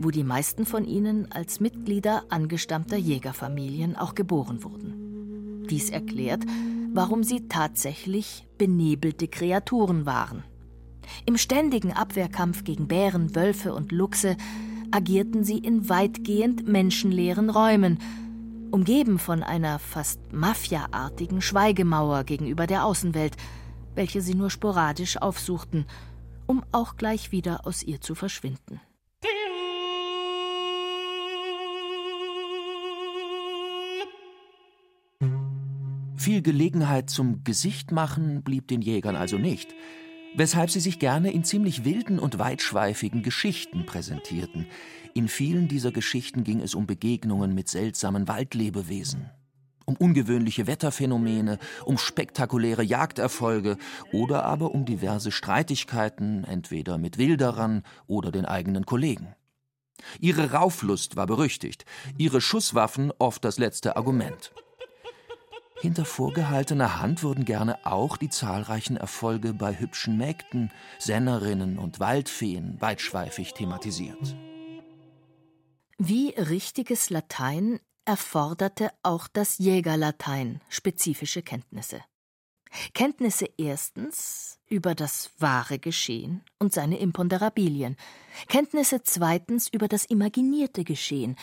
[0.00, 5.66] wo die meisten von ihnen als Mitglieder angestammter Jägerfamilien auch geboren wurden.
[5.68, 6.42] Dies erklärt,
[6.92, 10.42] warum sie tatsächlich benebelte Kreaturen waren.
[11.26, 14.36] Im ständigen Abwehrkampf gegen Bären, Wölfe und Luchse
[14.90, 17.98] agierten sie in weitgehend menschenleeren Räumen,
[18.70, 23.36] umgeben von einer fast mafiaartigen Schweigemauer gegenüber der Außenwelt,
[23.94, 25.84] welche sie nur sporadisch aufsuchten,
[26.46, 28.80] um auch gleich wieder aus ihr zu verschwinden.
[36.20, 39.74] Viel Gelegenheit zum Gesicht machen blieb den Jägern also nicht
[40.34, 44.66] weshalb sie sich gerne in ziemlich wilden und weitschweifigen Geschichten präsentierten.
[45.14, 49.30] In vielen dieser Geschichten ging es um Begegnungen mit seltsamen Waldlebewesen,
[49.86, 53.76] um ungewöhnliche Wetterphänomene, um spektakuläre Jagderfolge
[54.12, 59.34] oder aber um diverse Streitigkeiten, entweder mit Wilderern oder den eigenen Kollegen.
[60.18, 61.84] Ihre Rauflust war berüchtigt,
[62.16, 64.52] ihre Schusswaffen oft das letzte Argument.
[65.80, 72.78] Hinter vorgehaltener Hand wurden gerne auch die zahlreichen Erfolge bei hübschen Mägden, Sennerinnen und Waldfeen
[72.80, 74.36] weitschweifig thematisiert.
[75.96, 82.02] Wie richtiges Latein erforderte auch das Jägerlatein spezifische Kenntnisse.
[82.92, 87.96] Kenntnisse erstens über das wahre Geschehen und seine Imponderabilien,
[88.48, 91.36] Kenntnisse zweitens über das imaginierte Geschehen,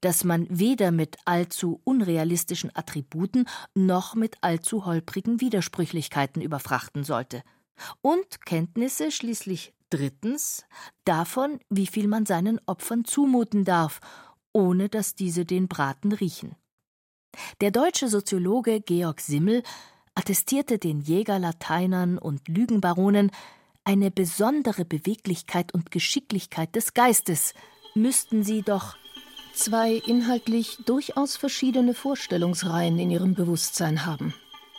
[0.00, 7.42] das man weder mit allzu unrealistischen Attributen noch mit allzu holprigen Widersprüchlichkeiten überfrachten sollte.
[8.02, 10.64] Und Kenntnisse schließlich drittens
[11.04, 14.00] davon, wie viel man seinen Opfern zumuten darf,
[14.52, 16.56] ohne dass diese den Braten riechen.
[17.60, 19.62] Der deutsche Soziologe Georg Simmel
[20.14, 23.30] attestierte den Jägerlateinern und Lügenbaronen
[23.84, 27.54] eine besondere Beweglichkeit und Geschicklichkeit des Geistes,
[27.94, 28.96] müssten sie doch
[29.54, 34.34] zwei inhaltlich durchaus verschiedene Vorstellungsreihen in ihrem Bewusstsein haben.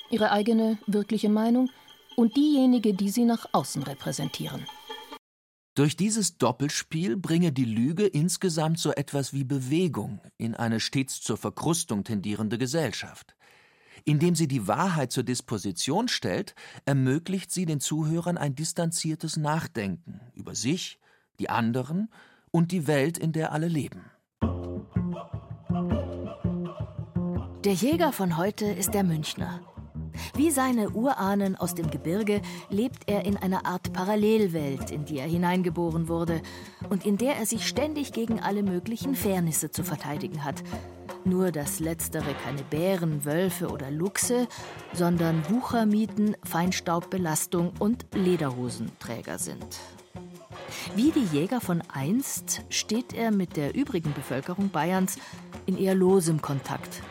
[0.09, 1.69] Ihre eigene wirkliche Meinung
[2.15, 4.65] und diejenige, die sie nach außen repräsentieren.
[5.73, 11.37] Durch dieses Doppelspiel bringe die Lüge insgesamt so etwas wie Bewegung in eine stets zur
[11.37, 13.35] Verkrustung tendierende Gesellschaft.
[14.03, 16.55] Indem sie die Wahrheit zur Disposition stellt,
[16.85, 20.99] ermöglicht sie den Zuhörern ein distanziertes Nachdenken über sich,
[21.39, 22.09] die anderen
[22.51, 24.10] und die Welt, in der alle leben.
[27.63, 29.59] Der Jäger von heute ist der Münchner.
[30.35, 35.27] Wie seine Urahnen aus dem Gebirge lebt er in einer Art Parallelwelt, in die er
[35.27, 36.41] hineingeboren wurde
[36.89, 40.63] und in der er sich ständig gegen alle möglichen Fairnisse zu verteidigen hat.
[41.23, 44.47] Nur dass letztere keine Bären, Wölfe oder Luchse,
[44.91, 49.79] sondern Wuchermieten, Feinstaubbelastung und Lederhosenträger sind.
[50.95, 55.17] Wie die Jäger von einst steht er mit der übrigen Bevölkerung Bayerns
[55.67, 57.03] in eher losem Kontakt.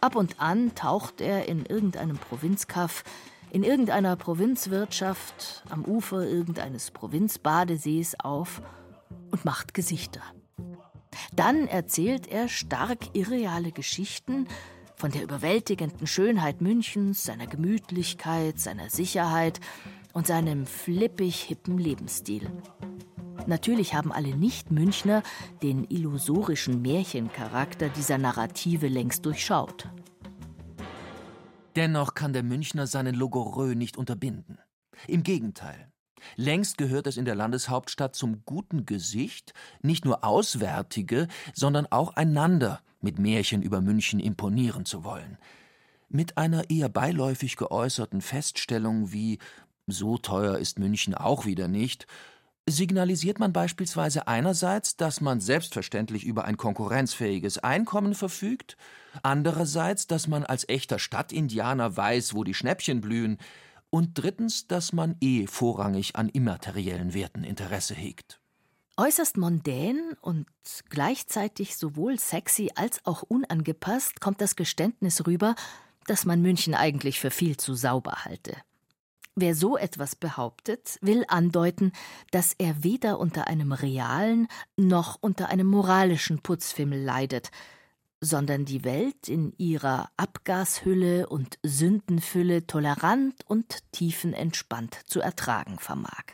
[0.00, 3.04] Ab und an taucht er in irgendeinem Provinzkaff,
[3.50, 8.62] in irgendeiner Provinzwirtschaft, am Ufer irgendeines Provinzbadesees auf
[9.30, 10.22] und macht Gesichter.
[11.34, 14.46] Dann erzählt er stark irreale Geschichten
[14.96, 19.60] von der überwältigenden Schönheit Münchens, seiner Gemütlichkeit, seiner Sicherheit
[20.12, 22.50] und seinem flippig hippen Lebensstil.
[23.48, 25.22] Natürlich haben alle Nicht-Münchner
[25.62, 29.88] den illusorischen Märchencharakter dieser Narrative längst durchschaut.
[31.74, 34.58] Dennoch kann der Münchner seinen Logorö nicht unterbinden.
[35.06, 35.90] Im Gegenteil.
[36.36, 42.82] Längst gehört es in der Landeshauptstadt zum guten Gesicht, nicht nur Auswärtige, sondern auch einander
[43.00, 45.38] mit Märchen über München imponieren zu wollen.
[46.10, 49.38] Mit einer eher beiläufig geäußerten Feststellung wie
[49.86, 52.06] so teuer ist München auch wieder nicht,
[52.70, 58.76] signalisiert man beispielsweise einerseits, dass man selbstverständlich über ein konkurrenzfähiges Einkommen verfügt,
[59.22, 63.38] andererseits, dass man als echter Stadtindianer weiß, wo die Schnäppchen blühen,
[63.90, 68.38] und drittens, dass man eh vorrangig an immateriellen Werten Interesse hegt.
[68.98, 70.46] Äußerst mondän und
[70.90, 75.54] gleichzeitig sowohl sexy als auch unangepasst kommt das Geständnis rüber,
[76.06, 78.56] dass man München eigentlich für viel zu sauber halte.
[79.40, 81.92] Wer so etwas behauptet, will andeuten,
[82.32, 87.52] dass er weder unter einem realen noch unter einem moralischen Putzfimmel leidet,
[88.20, 96.24] sondern die Welt in ihrer Abgashülle und Sündenfülle tolerant und tiefenentspannt zu ertragen vermag.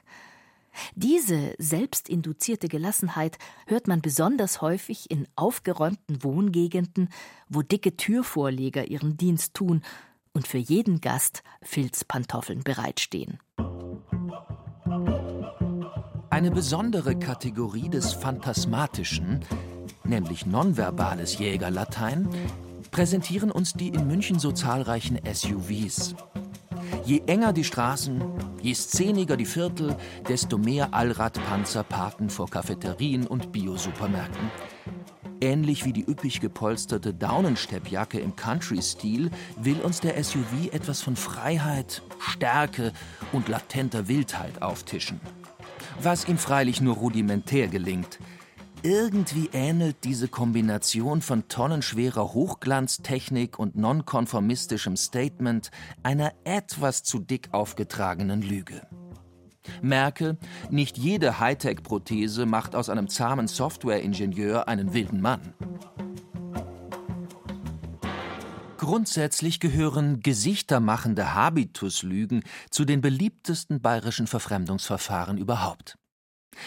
[0.94, 3.36] Diese selbstinduzierte Gelassenheit
[3.66, 7.10] hört man besonders häufig in aufgeräumten Wohngegenden,
[7.50, 9.82] wo dicke Türvorleger ihren Dienst tun
[10.34, 13.38] und für jeden Gast Filzpantoffeln bereitstehen.
[16.28, 19.44] Eine besondere Kategorie des Phantasmatischen,
[20.02, 22.28] nämlich nonverbales Jägerlatein,
[22.90, 26.14] präsentieren uns die in München so zahlreichen SUVs.
[27.04, 28.22] Je enger die Straßen,
[28.62, 29.96] je szeniger die Viertel,
[30.28, 34.50] desto mehr Allradpanzer parken vor Cafeterien und Biosupermärkten.
[35.44, 42.00] Ähnlich wie die üppig gepolsterte Daunensteppjacke im Country-Stil will uns der SUV etwas von Freiheit,
[42.18, 42.94] Stärke
[43.30, 45.20] und latenter Wildheit auftischen.
[46.00, 48.20] Was ihm freilich nur rudimentär gelingt.
[48.82, 55.70] Irgendwie ähnelt diese Kombination von tonnenschwerer Hochglanztechnik und nonkonformistischem Statement
[56.02, 58.80] einer etwas zu dick aufgetragenen Lüge.
[59.82, 60.36] Merke,
[60.70, 65.54] nicht jede Hightech-Prothese macht aus einem zahmen Software-Ingenieur einen wilden Mann.
[68.78, 75.96] Grundsätzlich gehören gesichtermachende Habituslügen zu den beliebtesten bayerischen Verfremdungsverfahren überhaupt.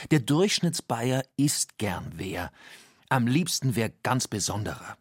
[0.09, 2.51] Der Durchschnittsbayer ist gern wer,
[3.09, 4.97] am liebsten wer ganz Besonderer.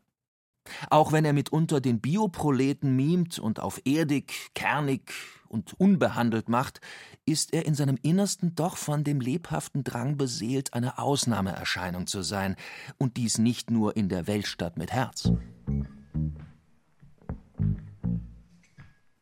[0.91, 5.13] Auch wenn er mitunter den Bioproleten mimt und auf erdig, kernig
[5.47, 6.81] und unbehandelt macht,
[7.25, 12.57] ist er in seinem Innersten doch von dem lebhaften Drang beseelt, eine Ausnahmeerscheinung zu sein,
[12.99, 15.31] und dies nicht nur in der Weltstadt mit Herz.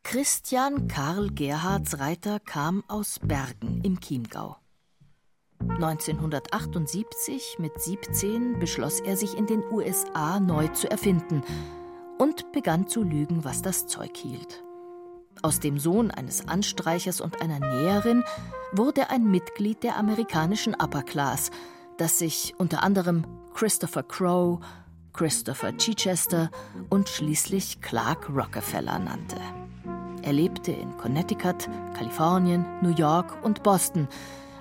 [0.03, 4.57] Christian Karl Gerhards Reiter kam aus Bergen im Chiemgau.
[5.61, 11.43] 1978 mit 17 beschloss er sich in den USA neu zu erfinden
[12.19, 14.64] und begann zu lügen, was das Zeug hielt.
[15.43, 18.25] Aus dem Sohn eines Anstreichers und einer Näherin
[18.73, 21.51] wurde ein Mitglied der amerikanischen Upper Class,
[21.99, 23.25] das sich unter anderem
[23.55, 24.61] Christopher Crowe,
[25.13, 26.51] Christopher Chichester
[26.91, 29.37] und schließlich Clark Rockefeller nannte.
[30.23, 34.09] Er lebte in Connecticut, Kalifornien, New York und Boston,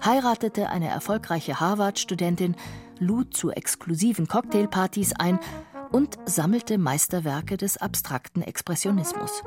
[0.03, 2.55] heiratete eine erfolgreiche Harvard-Studentin,
[2.99, 5.39] lud zu exklusiven Cocktailpartys ein
[5.91, 9.43] und sammelte Meisterwerke des abstrakten Expressionismus.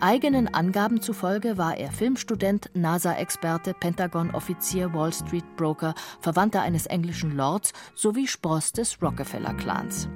[0.00, 8.26] Eigenen Angaben zufolge war er Filmstudent, NASA-Experte, Pentagon-Offizier, Wall Street-Broker, Verwandter eines englischen Lords sowie
[8.26, 10.08] Spross des Rockefeller-Clans.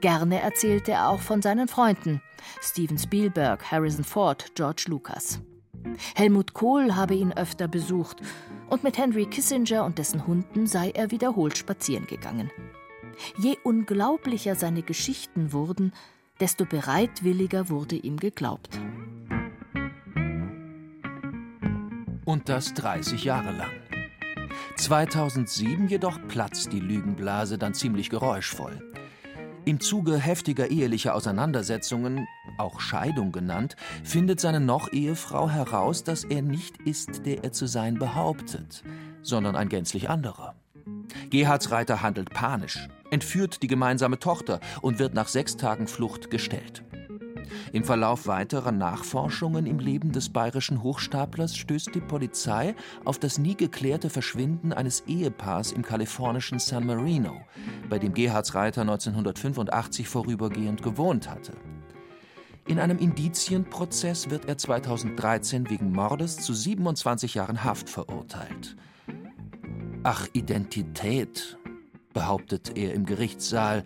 [0.00, 2.20] Gerne erzählte er auch von seinen Freunden
[2.60, 5.40] Steven Spielberg, Harrison Ford, George Lucas.
[6.14, 8.18] Helmut Kohl habe ihn öfter besucht
[8.68, 12.50] und mit Henry Kissinger und dessen Hunden sei er wiederholt spazieren gegangen.
[13.38, 15.92] Je unglaublicher seine Geschichten wurden,
[16.42, 18.80] desto bereitwilliger wurde ihm geglaubt.
[22.24, 23.70] Und das 30 Jahre lang.
[24.74, 28.92] 2007 jedoch platzt die Lügenblase dann ziemlich geräuschvoll.
[29.64, 32.26] Im Zuge heftiger ehelicher Auseinandersetzungen,
[32.58, 38.00] auch Scheidung genannt, findet seine Noch-Ehefrau heraus, dass er nicht ist, der er zu sein
[38.00, 38.82] behauptet,
[39.22, 40.56] sondern ein gänzlich anderer.
[41.30, 46.82] Gerhards Reiter handelt panisch, entführt die gemeinsame Tochter und wird nach sechs Tagen Flucht gestellt.
[47.72, 53.56] Im Verlauf weiterer Nachforschungen im Leben des bayerischen Hochstaplers stößt die Polizei auf das nie
[53.56, 57.40] geklärte Verschwinden eines Ehepaars im kalifornischen San Marino,
[57.88, 61.52] bei dem Gerhards Reiter 1985 vorübergehend gewohnt hatte.
[62.66, 68.76] In einem Indizienprozess wird er 2013 wegen Mordes zu 27 Jahren Haft verurteilt.
[70.04, 71.56] Ach, Identität,
[72.12, 73.84] behauptet er im Gerichtssaal,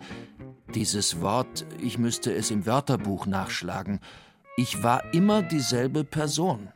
[0.73, 3.99] dieses Wort, ich müsste es im Wörterbuch nachschlagen.
[4.57, 6.69] Ich war immer dieselbe Person.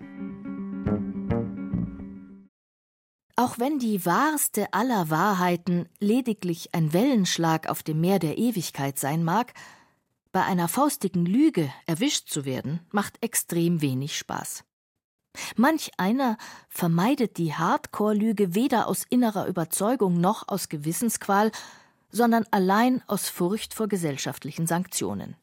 [3.35, 9.23] Auch wenn die wahrste aller Wahrheiten lediglich ein Wellenschlag auf dem Meer der Ewigkeit sein
[9.23, 9.53] mag,
[10.31, 14.63] bei einer faustigen Lüge erwischt zu werden, macht extrem wenig Spaß.
[15.55, 16.37] Manch einer
[16.69, 21.51] vermeidet die Hardcore-Lüge weder aus innerer Überzeugung noch aus Gewissensqual,
[22.09, 25.35] sondern allein aus Furcht vor gesellschaftlichen Sanktionen.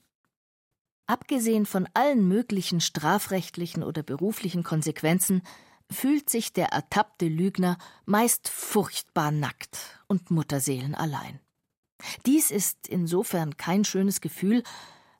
[1.06, 5.42] Abgesehen von allen möglichen strafrechtlichen oder beruflichen Konsequenzen
[5.90, 11.40] fühlt sich der ertappte Lügner meist furchtbar nackt und Mutterseelen allein.
[12.26, 14.62] Dies ist insofern kein schönes Gefühl,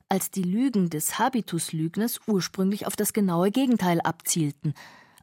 [0.09, 4.73] als die Lügen des Habituslügners ursprünglich auf das genaue Gegenteil abzielten,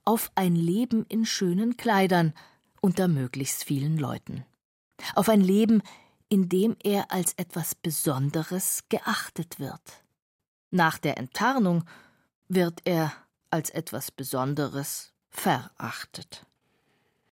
[0.04, 2.32] auf ein Leben in schönen Kleidern
[2.80, 4.44] unter möglichst vielen Leuten,
[5.16, 5.82] auf ein Leben,
[6.28, 10.04] in dem er als etwas Besonderes geachtet wird.
[10.70, 11.84] Nach der Enttarnung
[12.48, 13.12] wird er
[13.50, 16.46] als etwas Besonderes verachtet.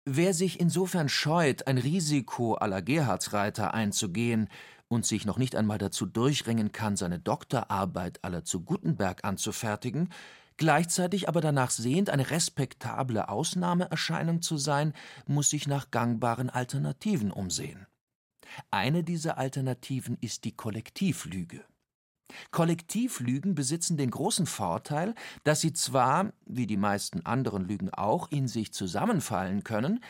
[0.04, 4.48] Wer sich insofern scheut, ein Risiko aller Gerhardsreiter einzugehen
[4.92, 10.10] und sich noch nicht einmal dazu durchringen kann, seine Doktorarbeit aller zu Gutenberg anzufertigen,
[10.58, 14.92] gleichzeitig aber danach sehnt, eine respektable Ausnahmeerscheinung zu sein,
[15.26, 17.86] muss sich nach gangbaren Alternativen umsehen.
[18.70, 21.64] Eine dieser Alternativen ist die Kollektivlüge.
[22.50, 28.46] Kollektivlügen besitzen den großen Vorteil, dass sie zwar, wie die meisten anderen Lügen auch, in
[28.46, 30.00] sich zusammenfallen können,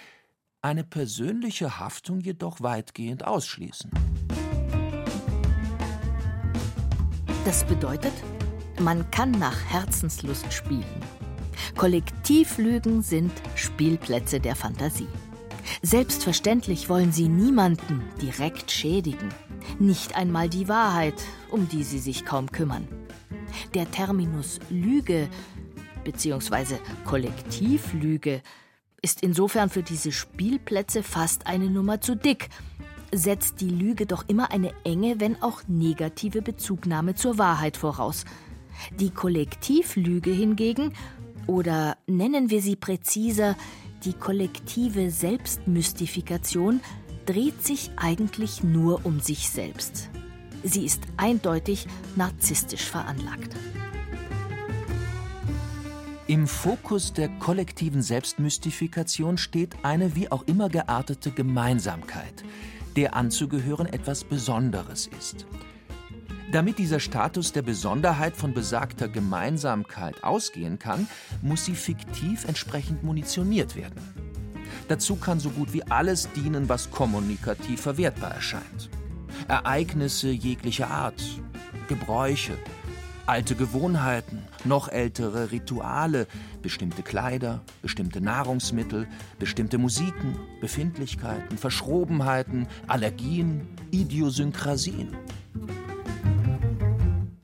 [0.60, 3.90] eine persönliche Haftung jedoch weitgehend ausschließen.
[7.44, 8.12] Das bedeutet,
[8.78, 10.84] man kann nach Herzenslust spielen.
[11.76, 15.08] Kollektivlügen sind Spielplätze der Fantasie.
[15.82, 19.28] Selbstverständlich wollen sie niemanden direkt schädigen,
[19.80, 21.20] nicht einmal die Wahrheit,
[21.50, 22.86] um die sie sich kaum kümmern.
[23.74, 25.28] Der Terminus Lüge
[26.04, 26.76] bzw.
[27.04, 28.40] Kollektivlüge
[29.02, 32.48] ist insofern für diese Spielplätze fast eine Nummer zu dick,
[33.12, 38.24] setzt die Lüge doch immer eine enge, wenn auch negative Bezugnahme zur Wahrheit voraus.
[38.98, 40.92] Die Kollektivlüge hingegen,
[41.46, 43.56] oder nennen wir sie präziser,
[44.04, 46.80] die kollektive Selbstmystifikation
[47.26, 50.10] dreht sich eigentlich nur um sich selbst.
[50.64, 51.86] Sie ist eindeutig
[52.16, 53.54] narzisstisch veranlagt.
[56.28, 62.44] Im Fokus der kollektiven Selbstmystifikation steht eine wie auch immer geartete Gemeinsamkeit,
[62.96, 65.46] der anzugehören etwas Besonderes ist.
[66.52, 71.08] Damit dieser Status der Besonderheit von besagter Gemeinsamkeit ausgehen kann,
[71.40, 74.02] muss sie fiktiv entsprechend munitioniert werden.
[74.88, 78.90] Dazu kann so gut wie alles dienen, was kommunikativ verwertbar erscheint.
[79.48, 81.22] Ereignisse jeglicher Art,
[81.88, 82.58] Gebräuche,
[83.24, 86.26] alte Gewohnheiten, noch ältere Rituale,
[86.62, 89.08] bestimmte Kleider, bestimmte Nahrungsmittel,
[89.38, 95.16] bestimmte Musiken, Befindlichkeiten, Verschrobenheiten, Allergien, Idiosynkrasien.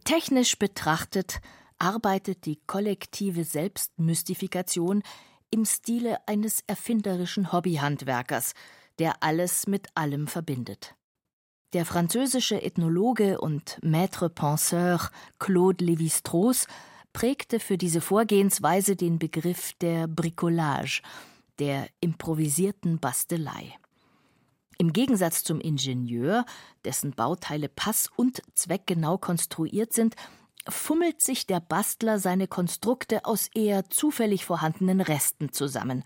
[0.05, 1.41] Technisch betrachtet
[1.79, 5.03] arbeitet die kollektive Selbstmystifikation
[5.51, 8.55] im Stile eines erfinderischen Hobbyhandwerkers,
[8.99, 10.95] der alles mit allem verbindet.
[11.75, 16.67] Der französische Ethnologe und Maître Penseur Claude Lévi-Strauss
[17.13, 21.03] prägte für diese Vorgehensweise den Begriff der Bricolage,
[21.59, 23.75] der improvisierten Bastelei.
[24.79, 26.45] Im Gegensatz zum Ingenieur,
[26.85, 30.15] dessen Bauteile pass- und zweckgenau konstruiert sind,
[30.69, 36.05] fummelt sich der Bastler seine Konstrukte aus eher zufällig vorhandenen Resten zusammen.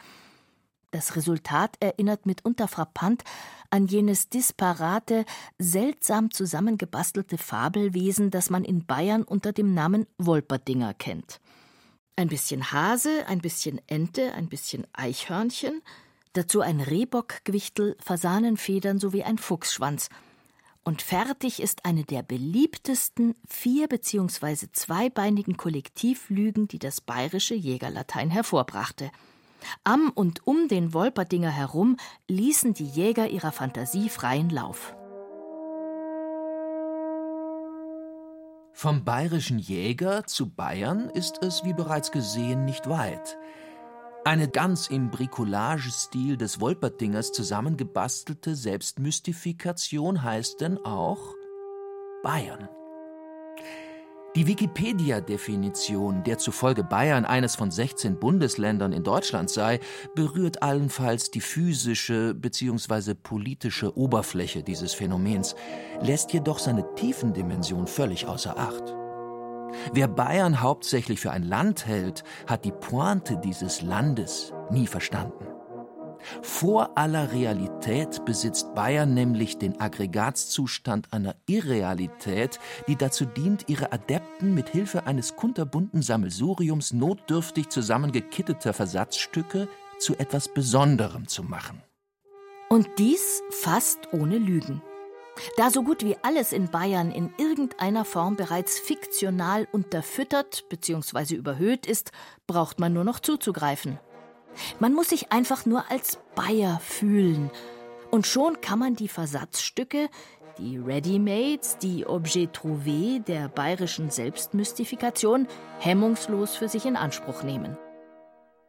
[0.93, 3.25] Das Resultat erinnert mitunter frappant
[3.71, 5.25] an jenes disparate,
[5.59, 11.41] seltsam zusammengebastelte Fabelwesen, das man in Bayern unter dem Namen Wolperdinger kennt.
[12.15, 15.81] Ein bisschen Hase, ein bisschen Ente, ein bisschen Eichhörnchen,
[16.35, 20.09] dazu ein Rehbockgewichtel, Fasanenfedern sowie ein Fuchsschwanz–
[20.85, 24.67] und fertig ist eine der beliebtesten vier- bzw.
[24.73, 29.13] zweibeinigen Kollektivlügen, die das bayerische Jägerlatein hervorbrachte.
[29.85, 31.97] Am und um den Wolperdinger herum
[32.29, 34.95] ließen die Jäger ihrer Fantasie freien Lauf.
[38.73, 43.39] Vom bayerischen Jäger zu Bayern ist es, wie bereits gesehen, nicht weit.
[44.25, 51.35] Eine ganz im Bricolage-Stil des Wolpertingers zusammengebastelte Selbstmystifikation heißt denn auch
[52.23, 52.69] Bayern.
[54.35, 59.79] Die Wikipedia-Definition, der zufolge Bayern eines von 16 Bundesländern in Deutschland sei,
[60.15, 63.13] berührt allenfalls die physische bzw.
[63.13, 65.55] politische Oberfläche dieses Phänomens,
[66.01, 68.97] lässt jedoch seine Tiefendimension völlig außer Acht.
[69.93, 75.52] Wer Bayern hauptsächlich für ein Land hält, hat die Pointe dieses Landes nie verstanden.
[76.43, 82.59] Vor aller Realität besitzt Bayern nämlich den Aggregatzustand einer Irrealität,
[82.89, 89.69] die dazu dient, ihre Adepten mit Hilfe eines kunterbunten Sammelsuriums notdürftig zusammengekitteter Versatzstücke
[89.99, 91.83] zu etwas Besonderem zu machen.
[92.69, 94.83] Und dies fast ohne Lügen.
[95.57, 101.35] Da so gut wie alles in Bayern in irgendeiner Form bereits fiktional unterfüttert bzw.
[101.35, 102.13] überhöht ist,
[102.47, 103.99] braucht man nur noch zuzugreifen.
[104.81, 107.51] Man muss sich einfach nur als Bayer fühlen.
[108.11, 110.09] Und schon kann man die Versatzstücke,
[110.59, 115.49] die Readymates, die Objet trouvé der bayerischen Selbstmystifikation
[115.79, 117.77] hemmungslos für sich in Anspruch nehmen.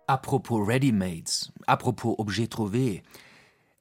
[0.07, 3.03] Apropos Readymates, apropos Objet trouvé.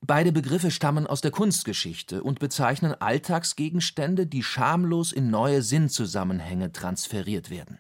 [0.05, 7.50] Beide Begriffe stammen aus der Kunstgeschichte und bezeichnen Alltagsgegenstände, die schamlos in neue Sinnzusammenhänge transferiert
[7.50, 7.78] werden.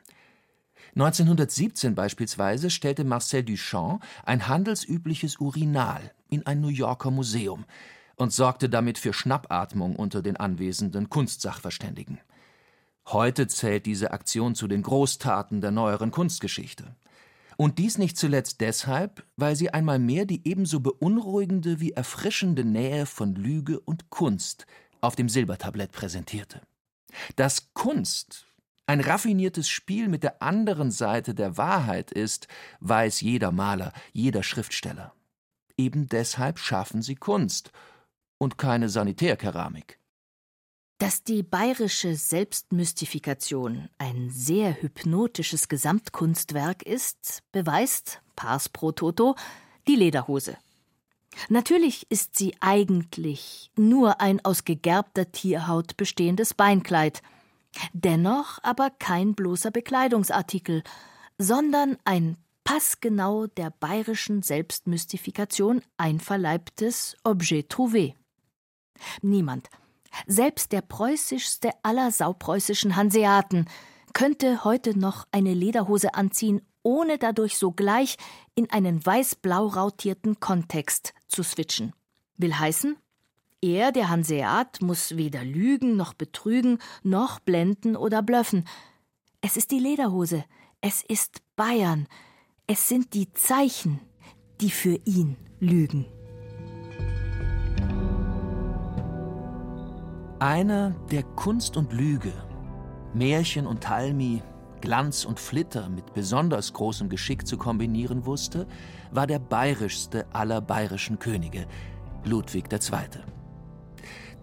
[0.94, 7.64] 1917 beispielsweise stellte Marcel Duchamp ein handelsübliches Urinal in ein New Yorker Museum
[8.16, 12.20] und sorgte damit für Schnappatmung unter den anwesenden Kunstsachverständigen.
[13.06, 16.94] Heute zählt diese Aktion zu den Großtaten der neueren Kunstgeschichte.
[17.56, 23.06] Und dies nicht zuletzt deshalb, weil sie einmal mehr die ebenso beunruhigende wie erfrischende Nähe
[23.06, 24.66] von Lüge und Kunst
[25.00, 26.60] auf dem Silbertablett präsentierte.
[27.36, 28.46] Dass Kunst
[28.86, 32.48] ein raffiniertes Spiel mit der anderen Seite der Wahrheit ist,
[32.80, 35.14] weiß jeder Maler, jeder Schriftsteller.
[35.76, 37.70] Eben deshalb schaffen sie Kunst
[38.38, 39.98] und keine Sanitärkeramik.
[40.98, 49.34] Dass die bayerische Selbstmystifikation ein sehr hypnotisches Gesamtkunstwerk ist, beweist, pars pro toto,
[49.88, 50.56] die Lederhose.
[51.48, 57.22] Natürlich ist sie eigentlich nur ein aus gegerbter Tierhaut bestehendes Beinkleid,
[57.92, 60.82] dennoch aber kein bloßer Bekleidungsartikel,
[61.38, 68.14] sondern ein passgenau der bayerischen Selbstmystifikation einverleibtes Objet trouvé.
[69.20, 69.68] Niemand,
[70.26, 73.66] selbst der preußischste aller saupreußischen Hanseaten
[74.12, 78.16] könnte heute noch eine Lederhose anziehen, ohne dadurch sogleich
[78.54, 81.92] in einen weiß-blau rautierten Kontext zu switchen.
[82.36, 82.96] Will heißen,
[83.62, 88.64] er, der Hanseat, muss weder lügen noch betrügen, noch blenden oder blöffen.
[89.40, 90.44] Es ist die Lederhose,
[90.80, 92.06] es ist Bayern,
[92.66, 94.00] es sind die Zeichen,
[94.60, 96.06] die für ihn lügen.
[100.40, 102.32] Einer, der Kunst und Lüge,
[103.14, 104.42] Märchen und Talmi,
[104.80, 108.66] Glanz und Flitter mit besonders großem Geschick zu kombinieren wusste,
[109.12, 111.68] war der bayerischste aller bayerischen Könige,
[112.24, 113.22] Ludwig II.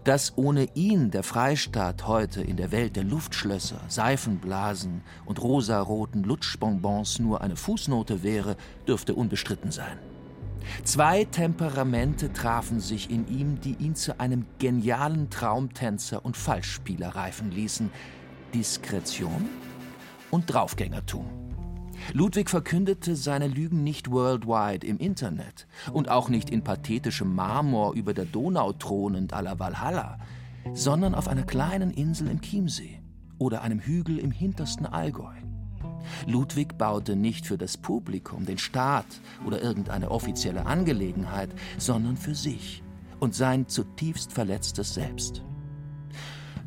[0.04, 7.18] Dass ohne ihn der Freistaat heute in der Welt der Luftschlösser, Seifenblasen und rosaroten Lutschbonbons
[7.18, 8.56] nur eine Fußnote wäre,
[8.88, 9.98] dürfte unbestritten sein.
[10.84, 17.50] Zwei Temperamente trafen sich in ihm, die ihn zu einem genialen Traumtänzer und Falschspieler reifen
[17.50, 17.90] ließen:
[18.54, 19.48] Diskretion
[20.30, 21.49] und Draufgängertum.
[22.12, 28.14] Ludwig verkündete seine Lügen nicht worldwide im Internet und auch nicht in pathetischem Marmor über
[28.14, 30.18] der Donau thronend à la Valhalla,
[30.74, 33.00] sondern auf einer kleinen Insel im Chiemsee
[33.38, 35.34] oder einem Hügel im hintersten Allgäu.
[36.26, 39.06] Ludwig baute nicht für das Publikum, den Staat
[39.46, 42.82] oder irgendeine offizielle Angelegenheit, sondern für sich
[43.18, 45.42] und sein zutiefst verletztes Selbst.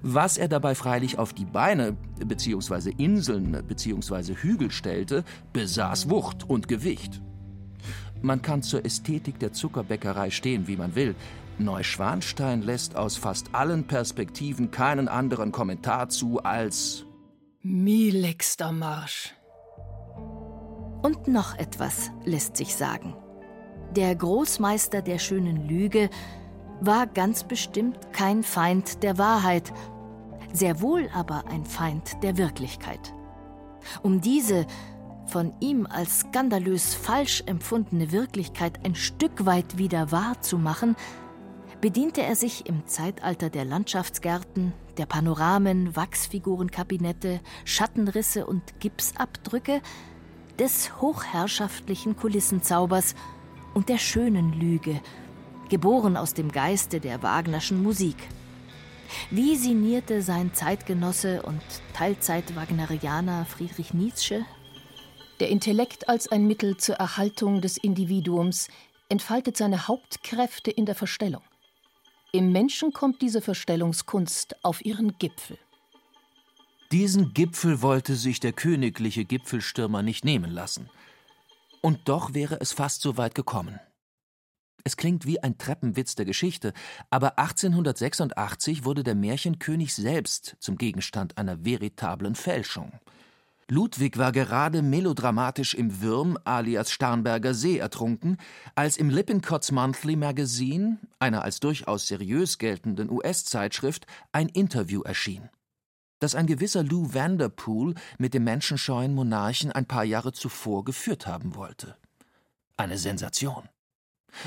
[0.06, 2.94] Was er dabei freilich auf die Beine bzw.
[2.98, 4.36] Inseln bzw.
[4.36, 5.24] Hügel stellte,
[5.54, 7.22] besaß Wucht und Gewicht.
[8.22, 11.16] Man kann zur Ästhetik der Zuckerbäckerei stehen, wie man will.
[11.58, 17.06] Neuschwanstein lässt aus fast allen Perspektiven keinen anderen Kommentar zu als
[17.62, 19.34] Mielexter Marsch.
[21.02, 23.16] Und noch etwas lässt sich sagen.
[23.96, 26.10] Der Großmeister der schönen Lüge
[26.82, 29.72] war ganz bestimmt kein Feind der Wahrheit,
[30.54, 33.14] sehr wohl aber ein Feind der Wirklichkeit.
[34.02, 34.66] Um diese
[35.26, 40.96] von ihm als skandalös falsch empfundene Wirklichkeit ein Stück weit wieder wahrzumachen,
[41.82, 49.82] bediente er sich im Zeitalter der Landschaftsgärten, der Panoramen, Wachsfigurenkabinette, Schattenrisse und Gipsabdrücke
[50.60, 53.16] des hochherrschaftlichen Kulissenzaubers
[53.74, 55.02] und der schönen Lüge,
[55.70, 58.18] geboren aus dem Geiste der Wagnerschen Musik.
[59.30, 61.62] Wie sinnierte sein Zeitgenosse und
[61.94, 64.46] Teilzeit-Wagnerianer Friedrich Nietzsche?
[65.40, 68.70] Der Intellekt als ein Mittel zur Erhaltung des Individuums
[69.10, 71.42] entfaltet seine Hauptkräfte in der Verstellung.
[72.32, 75.58] Im Menschen kommt diese Verstellungskunst auf ihren Gipfel.
[76.92, 80.90] Diesen Gipfel wollte sich der königliche Gipfelstürmer nicht nehmen lassen.
[81.82, 83.80] Und doch wäre es fast so weit gekommen.
[84.86, 86.74] Es klingt wie ein Treppenwitz der Geschichte,
[87.10, 92.92] aber 1886 wurde der Märchenkönig selbst zum Gegenstand einer veritablen Fälschung.
[93.70, 98.38] Ludwig war gerade melodramatisch im Würm alias Starnberger See ertrunken,
[98.76, 105.50] als im Lippincott's Monthly Magazine, einer als durchaus seriös geltenden US-Zeitschrift, ein Interview erschien,
[106.20, 111.56] das ein gewisser Lou Vanderpool mit dem menschenscheuen Monarchen ein paar Jahre zuvor geführt haben
[111.56, 111.96] wollte.
[112.76, 113.70] Eine Sensation.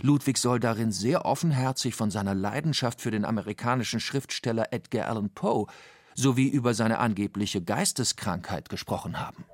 [0.02, 5.66] Ludwig soll darin sehr offenherzig von seiner Leidenschaft für den amerikanischen Schriftsteller Edgar Allan Poe
[6.14, 9.44] sowie über seine angebliche Geisteskrankheit gesprochen haben.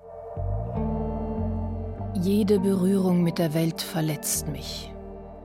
[2.14, 4.92] Jede Berührung mit der Welt verletzt mich.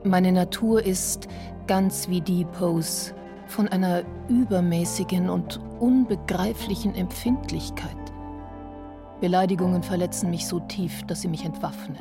[0.04, 1.26] Meine Natur ist,
[1.66, 3.14] ganz wie die Poes,
[3.48, 7.96] von einer übermäßigen und unbegreiflichen Empfindlichkeit.
[9.20, 11.96] Beleidigungen verletzen mich so tief, dass sie mich entwaffnen.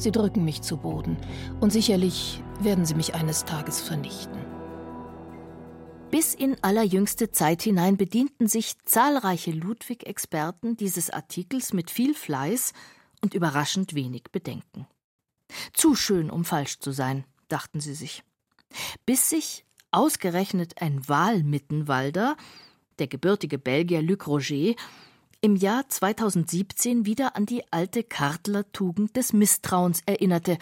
[0.00, 1.18] Sie drücken mich zu Boden
[1.60, 4.38] und sicherlich werden sie mich eines Tages vernichten.
[6.10, 12.72] Bis in allerjüngste Zeit hinein bedienten sich zahlreiche Ludwig-Experten dieses Artikels mit viel Fleiß
[13.20, 14.86] und überraschend wenig Bedenken.
[15.74, 18.24] Zu schön, um falsch zu sein, dachten sie sich.
[19.04, 22.38] Bis sich ausgerechnet ein Wahlmittenwalder,
[22.98, 24.74] der gebürtige Belgier Luc Roger,
[25.40, 30.58] im Jahr 2017 wieder an die alte Kartler-Tugend des Misstrauens erinnerte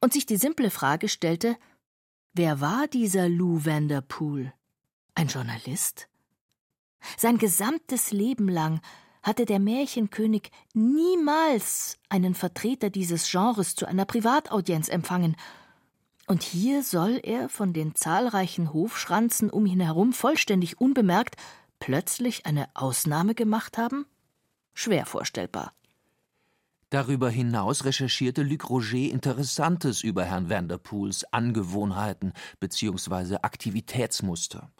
[0.00, 1.56] und sich die simple Frage stellte:
[2.32, 4.52] Wer war dieser Lou Vanderpool?
[5.14, 6.08] Ein Journalist?
[7.16, 8.80] Sein gesamtes Leben lang
[9.22, 15.36] hatte der Märchenkönig niemals einen Vertreter dieses Genres zu einer Privataudienz empfangen.
[16.26, 21.36] Und hier soll er von den zahlreichen Hofschranzen um ihn herum vollständig unbemerkt
[21.78, 24.06] plötzlich eine Ausnahme gemacht haben?
[24.74, 25.72] Schwer vorstellbar.
[26.90, 33.38] Darüber hinaus recherchierte Luc Roger Interessantes über Herrn Vanderpools Angewohnheiten bzw.
[33.42, 34.70] Aktivitätsmuster.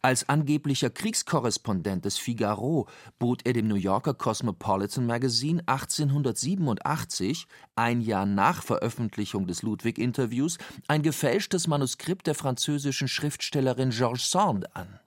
[0.00, 2.88] Als angeblicher Kriegskorrespondent des Figaro
[3.20, 11.02] bot er dem New Yorker Cosmopolitan Magazine 1887, ein Jahr nach Veröffentlichung des Ludwig-Interviews, ein
[11.02, 14.98] gefälschtes Manuskript der französischen Schriftstellerin Georges Sand an.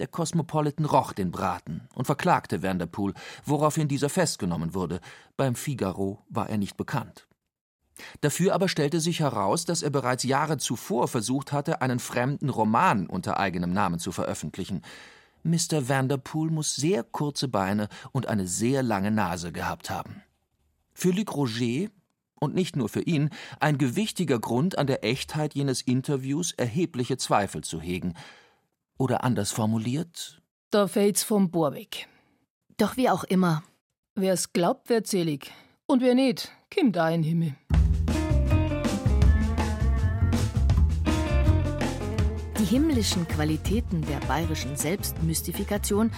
[0.00, 3.12] Der Cosmopolitan roch den Braten und verklagte Vanderpool,
[3.44, 4.98] woraufhin dieser festgenommen wurde.
[5.36, 7.28] Beim Figaro war er nicht bekannt.
[8.22, 13.08] Dafür aber stellte sich heraus, dass er bereits Jahre zuvor versucht hatte, einen fremden Roman
[13.08, 14.80] unter eigenem Namen zu veröffentlichen.
[15.42, 15.90] Mr.
[15.90, 20.22] Vanderpool muss sehr kurze Beine und eine sehr lange Nase gehabt haben.
[20.94, 21.90] Für Luc Roger,
[22.36, 23.28] und nicht nur für ihn,
[23.58, 28.14] ein gewichtiger Grund, an der Echtheit jenes Interviews erhebliche Zweifel zu hegen–
[29.00, 30.42] oder anders formuliert?
[30.70, 32.06] Da fällt's vom Bohr weg.
[32.76, 33.62] Doch wie auch immer.
[34.14, 35.50] Wer's glaubt, wird selig.
[35.86, 37.54] Und wer nicht, kommt da in Himmel.
[42.58, 46.12] Die himmlischen Qualitäten der bayerischen Selbstmystifikation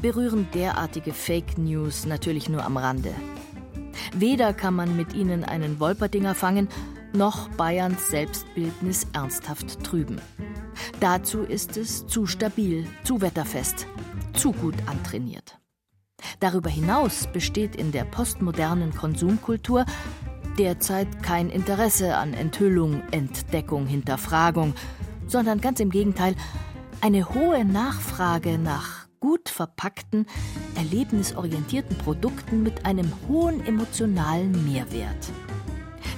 [0.00, 3.12] berühren derartige Fake News natürlich nur am Rande.
[4.14, 6.68] Weder kann man mit ihnen einen Wolperdinger fangen,
[7.12, 10.20] noch Bayerns Selbstbildnis ernsthaft trüben.
[11.00, 13.86] Dazu ist es zu stabil, zu wetterfest,
[14.34, 15.58] zu gut antrainiert.
[16.40, 19.84] Darüber hinaus besteht in der postmodernen Konsumkultur
[20.58, 24.74] derzeit kein Interesse an Enthüllung, Entdeckung, Hinterfragung,
[25.26, 26.34] sondern ganz im Gegenteil
[27.00, 30.26] eine hohe Nachfrage nach gut verpackten,
[30.74, 35.30] erlebnisorientierten Produkten mit einem hohen emotionalen Mehrwert.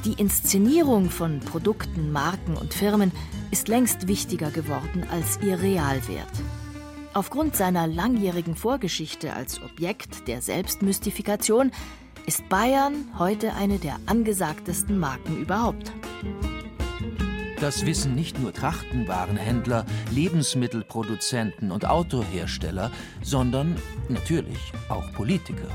[0.04, 3.12] Die Inszenierung von Produkten, Marken und Firmen
[3.52, 6.32] ist längst wichtiger geworden als ihr Realwert.
[7.12, 11.70] Aufgrund seiner langjährigen Vorgeschichte als Objekt der Selbstmystifikation
[12.26, 15.92] ist Bayern heute eine der angesagtesten Marken überhaupt.
[17.60, 22.90] Das wissen nicht nur Trachtenwarenhändler, Lebensmittelproduzenten und Autohersteller,
[23.22, 23.76] sondern
[24.08, 25.68] natürlich auch Politiker.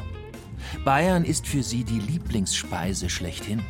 [0.83, 3.61] Bayern ist für sie die Lieblingsspeise schlechthin.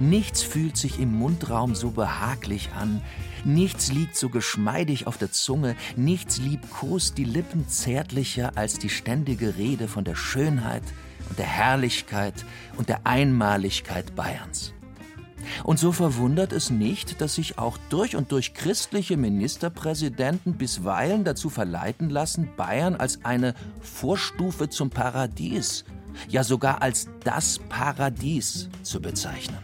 [0.00, 3.02] Nichts fühlt sich im Mundraum so behaglich an,
[3.44, 9.56] nichts liegt so geschmeidig auf der Zunge, nichts liebkost die Lippen zärtlicher als die ständige
[9.56, 10.82] Rede von der Schönheit
[11.28, 12.44] und der Herrlichkeit
[12.76, 14.72] und der Einmaligkeit Bayerns.
[15.64, 21.50] Und so verwundert es nicht, dass sich auch durch und durch christliche Ministerpräsidenten bisweilen dazu
[21.50, 25.84] verleiten lassen, Bayern als eine Vorstufe zum Paradies,
[26.28, 29.58] ja sogar als das Paradies zu bezeichnen.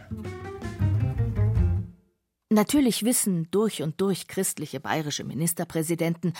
[2.49, 6.33] Natürlich wissen durch und durch christliche bayerische Ministerpräsidenten,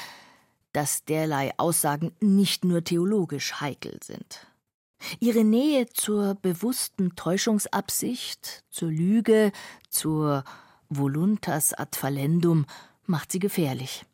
[0.73, 4.47] dass derlei Aussagen nicht nur theologisch heikel sind.
[5.19, 9.51] Ihre Nähe zur bewussten Täuschungsabsicht, zur Lüge,
[9.89, 10.43] zur
[10.89, 12.65] voluntas ad fallendum
[13.05, 14.05] macht sie gefährlich.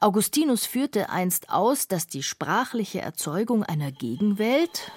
[0.00, 4.92] Augustinus führte einst aus, dass die sprachliche Erzeugung einer Gegenwelt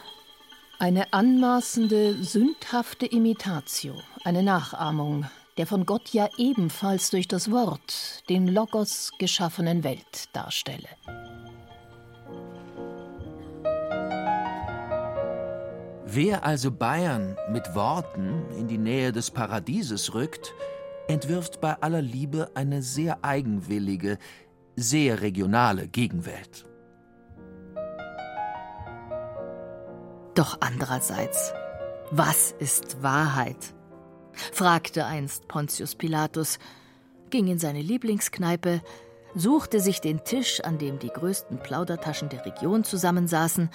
[0.80, 5.26] eine anmaßende, sündhafte Imitatio, eine Nachahmung
[5.58, 10.88] der von Gott ja ebenfalls durch das Wort, den Logos geschaffenen Welt darstelle.
[16.06, 20.54] Wer also Bayern mit Worten in die Nähe des Paradieses rückt,
[21.08, 24.18] entwirft bei aller Liebe eine sehr eigenwillige,
[24.82, 26.66] sehr regionale Gegenwelt.
[30.36, 31.54] Doch andererseits,
[32.12, 33.74] was ist Wahrheit?
[34.54, 36.58] fragte einst Pontius Pilatus,
[37.30, 38.82] ging in seine Lieblingskneipe,
[39.36, 43.70] suchte sich den Tisch, an dem die größten Plaudertaschen der Region zusammensaßen,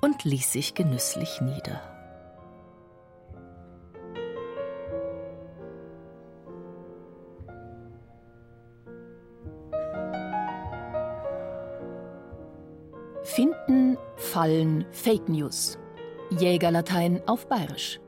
[0.00, 1.97] und ließ sich genüsslich nieder.
[13.38, 15.78] Finden, Fallen, Fake News.
[16.40, 18.00] Jägerlatein auf Bayerisch.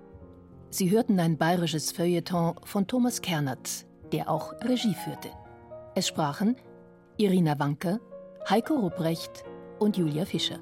[0.70, 5.28] Sie hörten ein bayerisches Feuilleton von Thomas Kernert, der auch Regie führte.
[5.94, 6.56] Es sprachen
[7.16, 8.00] Irina Wanker,
[8.48, 9.44] Heiko Rupprecht
[9.78, 10.58] und Julia Fischer.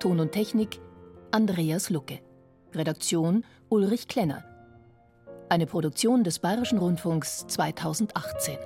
[0.00, 0.80] Ton und Technik
[1.30, 2.18] Andreas Lucke.
[2.74, 4.42] Redaktion Ulrich Klenner.
[5.48, 8.58] Eine Produktion des Bayerischen Rundfunks 2018.